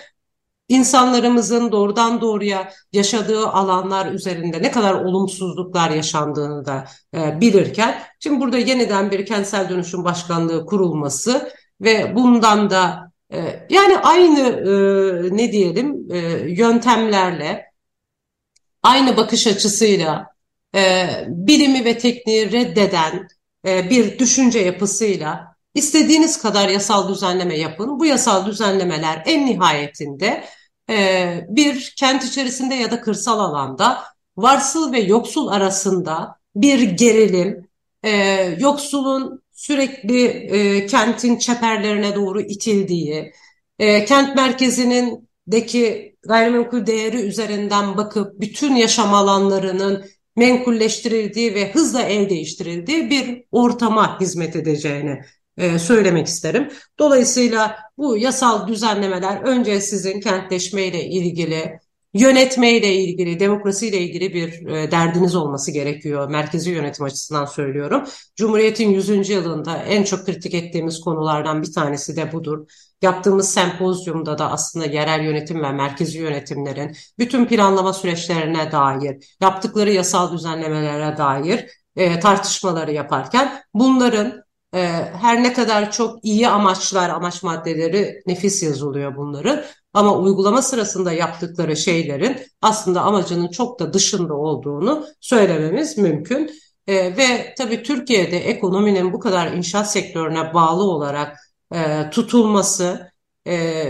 [0.69, 8.59] insanlarımızın doğrudan doğruya yaşadığı alanlar üzerinde ne kadar olumsuzluklar yaşandığını da e, bilirken şimdi burada
[8.59, 11.51] yeniden bir kentsel dönüşüm başkanlığı kurulması
[11.81, 16.19] ve bundan da e, yani aynı e, ne diyelim e,
[16.51, 17.65] yöntemlerle
[18.83, 20.27] aynı bakış açısıyla
[20.75, 23.29] e, bilimi ve tekniği reddeden
[23.67, 28.01] e, bir düşünce yapısıyla istediğiniz kadar yasal düzenleme yapın.
[28.01, 30.45] Bu yasal düzenlemeler en nihayetinde
[30.91, 34.05] e, bir kent içerisinde ya da kırsal alanda
[34.37, 37.69] varsıl ve yoksul arasında bir gerilim,
[38.03, 38.11] e,
[38.59, 43.33] yoksulun sürekli e, kentin çeperlerine doğru itildiği,
[43.79, 50.05] e, kent merkezinin deki gayrimenkul değeri üzerinden bakıp bütün yaşam alanlarının
[50.37, 55.21] menkulleştirildiği ve hızla el değiştirildiği bir ortama hizmet edeceğini
[55.59, 56.69] e, söylemek isterim.
[56.99, 61.79] Dolayısıyla bu yasal düzenlemeler önce sizin kentleşmeyle ilgili,
[62.15, 66.31] yönetmeyle ilgili, demokrasiyle ilgili bir e, derdiniz olması gerekiyor.
[66.31, 68.05] Merkezi yönetim açısından söylüyorum.
[68.37, 69.29] Cumhuriyet'in 100.
[69.31, 72.67] yılında en çok kritik ettiğimiz konulardan bir tanesi de budur.
[73.03, 80.33] Yaptığımız sempozyumda da aslında yerel yönetim ve merkezi yönetimlerin bütün planlama süreçlerine dair, yaptıkları yasal
[80.33, 84.79] düzenlemelere dair e, tartışmaları yaparken bunların e,
[85.21, 89.65] her ne kadar çok iyi amaçlar, amaç maddeleri nefis yazılıyor bunların.
[89.93, 96.51] Ama uygulama sırasında yaptıkları şeylerin aslında amacının çok da dışında olduğunu söylememiz mümkün.
[96.87, 101.37] E, ve tabii Türkiye'de ekonominin bu kadar inşaat sektörüne bağlı olarak
[101.75, 103.13] e, tutulması
[103.47, 103.85] e,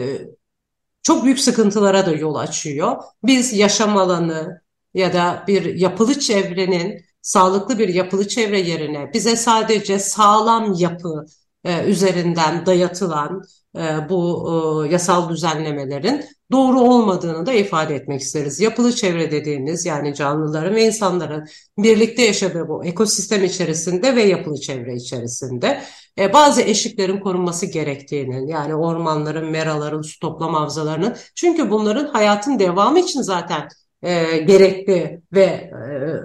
[1.02, 2.96] çok büyük sıkıntılara da yol açıyor.
[3.22, 4.60] Biz yaşam alanı
[4.94, 11.26] ya da bir yapılı çevrenin sağlıklı bir yapılı çevre yerine bize sadece sağlam yapı
[11.64, 13.42] e, üzerinden dayatılan
[13.76, 14.50] e, bu
[14.86, 18.60] e, yasal düzenlemelerin doğru olmadığını da ifade etmek isteriz.
[18.60, 21.46] Yapılı çevre dediğimiz yani canlıların ve insanların
[21.78, 25.82] birlikte yaşadığı bu ekosistem içerisinde ve yapılı çevre içerisinde
[26.18, 33.00] e, bazı eşiklerin korunması gerektiğinin yani ormanların, meraların, su toplama havzalarının çünkü bunların hayatın devamı
[33.00, 33.68] için zaten
[34.02, 35.74] e, gerekli ve e,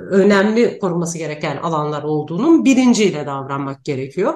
[0.10, 4.34] önemli korunması gereken alanlar olduğunun bilinciyle davranmak gerekiyor.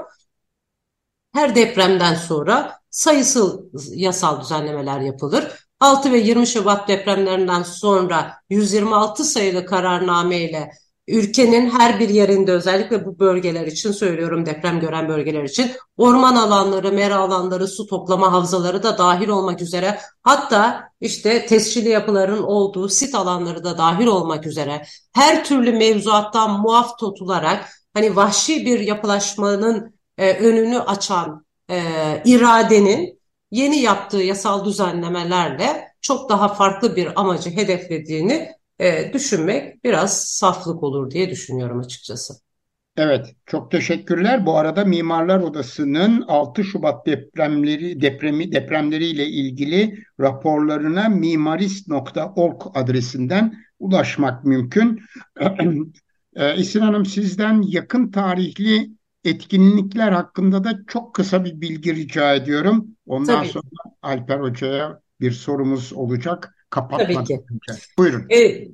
[1.34, 3.60] Her depremden sonra sayısal
[3.96, 5.68] yasal düzenlemeler yapılır.
[5.80, 10.72] 6 ve 20 Şubat depremlerinden sonra 126 sayılı kararname ile
[11.08, 16.91] ülkenin her bir yerinde özellikle bu bölgeler için söylüyorum deprem gören bölgeler için orman alanları,
[16.91, 23.16] mera alanları, su toplama havzaları da dahil olmak üzere hatta işte tescilli yapıların olduğu sit
[23.16, 30.34] alanları da dahil olmak üzere her türlü mevzuattan muaf tutularak hani vahşi bir yapılaşmanın e,
[30.34, 31.82] önünü açan e,
[32.26, 33.20] iradenin
[33.51, 41.12] yeni yaptığı yasal düzenlemelerle çok daha farklı bir amacı hedeflediğini e, düşünmek biraz saflık olur
[41.12, 42.34] diye düşünüyorum açıkçası.
[42.98, 44.46] Evet, çok teşekkürler.
[44.46, 55.02] Bu arada Mimarlar Odası'nın 6 Şubat depremleri depremi depremleriyle ilgili raporlarına mimarist.org adresinden ulaşmak mümkün.
[56.36, 58.90] Ee, İsin Hanım sizden yakın tarihli
[59.24, 62.88] etkinlikler hakkında da çok kısa bir bilgi rica ediyorum.
[63.06, 63.52] Ondan Tabii.
[63.52, 63.66] sonra
[64.02, 67.41] Alper Hoca'ya bir sorumuz olacak kapatmadan önce.
[67.97, 68.26] Buyurun.
[68.30, 68.68] E,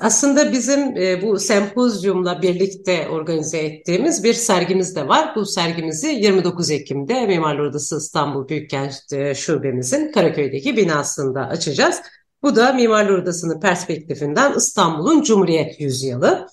[0.00, 5.32] aslında bizim e, bu sempozyumla birlikte organize ettiğimiz bir sergimiz de var.
[5.36, 12.00] Bu sergimizi 29 Ekim'de Mimarlar Odası İstanbul Büyükkent e, Şubemizin Karaköy'deki binasında açacağız.
[12.42, 16.46] Bu da Mimarlar Odası'nın perspektifinden İstanbul'un Cumhuriyet Yüzyılı.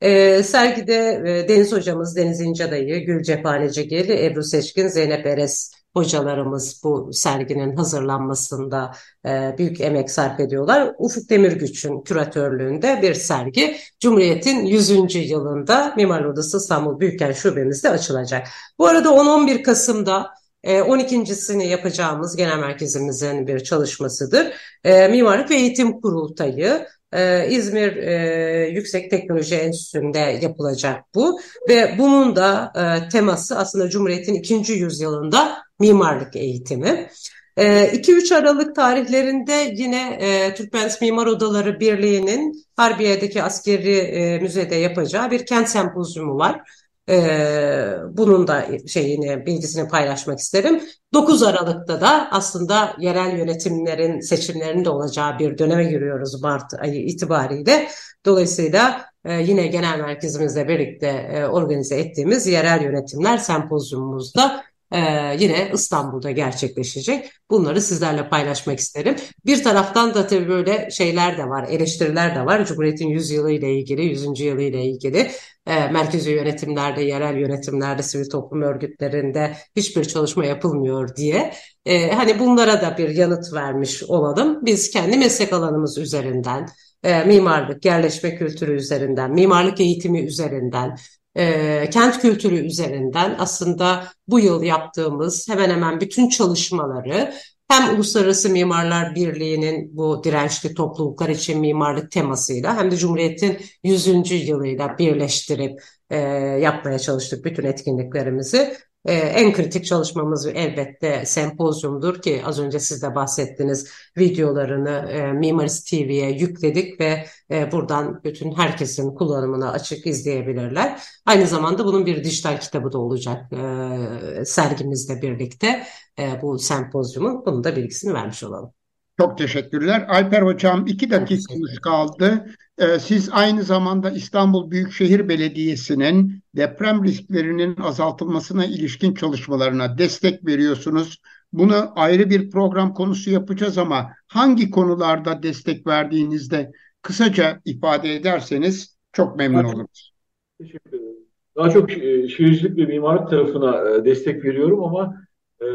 [0.00, 7.10] E, sergide e, Deniz hocamız Deniz İncadayı, Gül Cephanecigil, Ebru Seçkin, Zeynep Eres hocalarımız bu
[7.12, 8.92] serginin hazırlanmasında
[9.26, 10.94] e, büyük emek sarf ediyorlar.
[10.98, 15.14] Ufuk Demirgüç'ün küratörlüğünde bir sergi Cumhuriyet'in 100.
[15.30, 18.46] yılında Mimar Odası İstanbul Büyükkent Şubemizde açılacak.
[18.78, 20.30] Bu arada 10-11 Kasım'da
[20.64, 24.52] 12.sini e, yapacağımız genel merkezimizin bir çalışmasıdır.
[24.84, 32.36] E, Mimarlık ve Eğitim Kurultayı ee, İzmir e, Yüksek Teknoloji Enstitüsü'nde yapılacak bu ve bunun
[32.36, 37.10] da e, teması aslında Cumhuriyet'in ikinci yüzyılında mimarlık eğitimi.
[37.56, 44.74] 2-3 e, Aralık tarihlerinde yine e, Türk Mühendis Mimar Odaları Birliği'nin Harbiye'deki askeri e, müzede
[44.74, 46.60] yapacağı bir kent sempozyumu var.
[47.08, 50.82] Ee, bunun da şeyini bilgisini paylaşmak isterim.
[51.14, 57.88] 9 Aralık'ta da aslında yerel yönetimlerin seçimlerinin de olacağı bir döneme giriyoruz Mart ayı itibariyle.
[58.24, 67.30] Dolayısıyla e, yine genel merkezimizle birlikte organize ettiğimiz yerel yönetimler sempozyumumuzda ee, yine İstanbul'da gerçekleşecek.
[67.50, 69.16] Bunları sizlerle paylaşmak isterim.
[69.46, 72.66] Bir taraftan da tabii böyle şeyler de var, eleştiriler de var.
[72.66, 74.40] Cumhuriyet'in 100 yılı ile ilgili, 100.
[74.40, 75.30] yılı ile ilgili
[75.66, 81.52] merkezi yönetimlerde, yerel yönetimlerde, sivil toplum örgütlerinde hiçbir çalışma yapılmıyor diye.
[81.86, 84.66] E, hani bunlara da bir yanıt vermiş olalım.
[84.66, 86.66] Biz kendi meslek alanımız üzerinden,
[87.02, 90.96] e, mimarlık, yerleşme kültürü üzerinden, mimarlık eğitimi üzerinden,
[91.36, 97.32] e, kent kültürü üzerinden aslında bu yıl yaptığımız hemen hemen bütün çalışmaları
[97.68, 104.48] hem Uluslararası Mimarlar Birliği'nin bu dirençli topluluklar için mimarlık temasıyla hem de Cumhuriyet'in 100.
[104.48, 105.80] yılıyla birleştirip
[106.10, 106.18] e,
[106.62, 108.76] yapmaya çalıştık bütün etkinliklerimizi.
[109.06, 115.90] Ee, en kritik çalışmamız elbette sempozyumdur ki az önce siz de bahsettiniz videolarını e, Mimarist
[115.90, 121.00] TV'ye yükledik ve e, buradan bütün herkesin kullanımına açık izleyebilirler.
[121.26, 125.86] Aynı zamanda bunun bir dijital kitabı da olacak e, sergimizle birlikte
[126.18, 127.46] e, bu sempozyumun.
[127.46, 128.72] Bunun da bilgisini vermiş olalım.
[129.20, 130.06] Çok teşekkürler.
[130.08, 132.46] Alper Hocam iki dakikamız kaldı.
[132.78, 141.20] Ee, siz aynı zamanda İstanbul Büyükşehir Belediyesi'nin deprem risklerinin azaltılmasına ilişkin çalışmalarına destek veriyorsunuz.
[141.52, 146.72] Bunu ayrı bir program konusu yapacağız ama hangi konularda destek verdiğinizde
[147.02, 150.12] kısaca ifade ederseniz çok memnun oluruz.
[150.60, 151.16] Teşekkür ederim.
[151.56, 155.14] Daha çok e, şehircilik ve mimarlık tarafına e, destek veriyorum ama
[155.60, 155.66] e,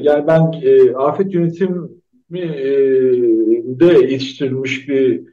[0.00, 0.52] yani ben
[0.94, 2.00] afet yönetim
[3.80, 5.29] de yetiştirilmiş bir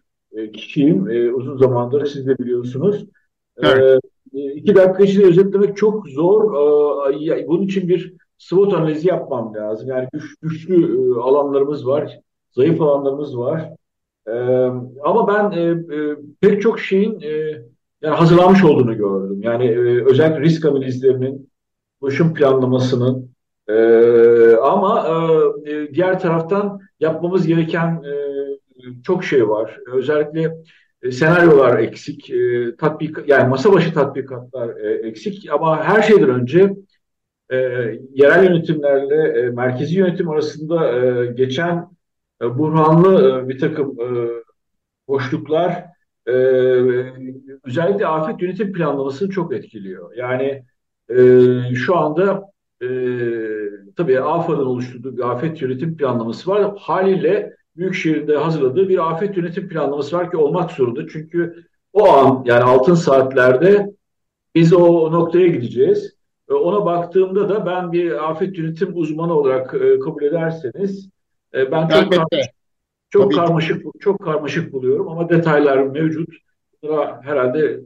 [0.52, 1.10] kişiyim.
[1.10, 3.06] E, uzun zamandır siz de biliyorsunuz.
[3.64, 4.02] E, evet.
[4.34, 6.54] E, iki dakika içinde özetlemek çok zor.
[7.14, 9.90] E, bunun için bir SWOT analizi yapmam lazım.
[9.90, 12.20] Yani güç, güçlü e, alanlarımız var,
[12.52, 13.70] zayıf alanlarımız var.
[14.28, 14.34] E,
[15.04, 15.62] ama ben e,
[15.96, 17.62] e, pek çok şeyin e,
[18.02, 19.42] yani hazırlanmış olduğunu gördüm.
[19.42, 21.50] Yani e, özellikle risk analizlerinin
[22.02, 23.30] ulaşım planlamasının
[23.68, 23.76] e,
[24.56, 25.08] ama
[25.66, 28.14] e, diğer taraftan yapmamız gereken e,
[29.04, 29.78] çok şey var.
[29.94, 30.54] Özellikle
[31.02, 36.74] e, senaryolar eksik, e, tatbik yani masa başı tatbikatlar e, eksik ama her şeyden önce
[38.14, 41.90] yerel yönetimlerle merkezi yönetim arasında geçen
[42.42, 43.98] buhranlı e, bir takım
[45.08, 45.86] boşluklar
[47.64, 50.16] özellikle afet yönetim planlamasını çok etkiliyor.
[50.16, 50.64] Yani
[51.76, 52.44] şu anda
[52.82, 52.88] e,
[53.96, 56.74] tabii AFAD'ın oluşturduğu bir afet yönetim planlaması var.
[56.80, 61.08] Haliyle Büyükşehir'de hazırladığı bir afet yönetim planlaması var ki olmak zorunda.
[61.08, 63.94] Çünkü o an yani altın saatlerde
[64.56, 66.18] biz o noktaya gideceğiz.
[66.50, 71.10] Ona baktığımda da ben bir afet yönetim uzmanı olarak e, kabul ederseniz
[71.54, 72.54] e, ben çok karmaşık,
[73.10, 76.30] çok karmaşık çok karmaşık buluyorum ama detaylar mevcut.
[76.84, 77.80] Bunlara herhalde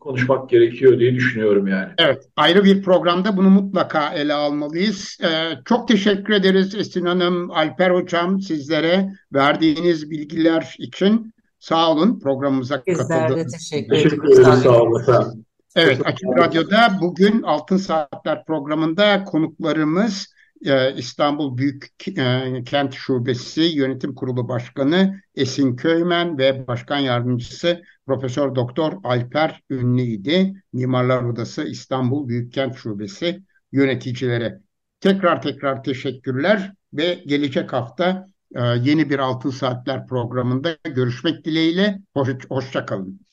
[0.00, 1.88] konuşmak gerekiyor diye düşünüyorum yani.
[1.98, 5.18] Evet, ayrı bir programda bunu mutlaka ele almalıyız.
[5.22, 11.34] Ee, çok teşekkür ederiz Esin Hanım, Alper Hocam sizlere verdiğiniz bilgiler için.
[11.58, 14.62] Sağ olun programımıza Bizler de teşekkür, teşekkür ederiz.
[14.62, 15.44] Sağ olun.
[15.76, 20.33] Evet, Açık Radyo'da bugün Altın Saatler programında konuklarımız
[20.64, 21.88] e, İstanbul Büyük
[22.18, 30.52] e, Kent Şubesi Yönetim Kurulu Başkanı Esin Köymen ve Başkan Yardımcısı Profesör Doktor Alper Ünlü'ydi.
[30.72, 33.42] Mimarlar Odası İstanbul Büyükkent Şubesi
[33.72, 34.60] yöneticilere.
[35.00, 41.98] Tekrar tekrar teşekkürler ve gelecek hafta e, yeni bir Altın Saatler programında görüşmek dileğiyle.
[42.14, 43.23] Hoş, hoşça kalın.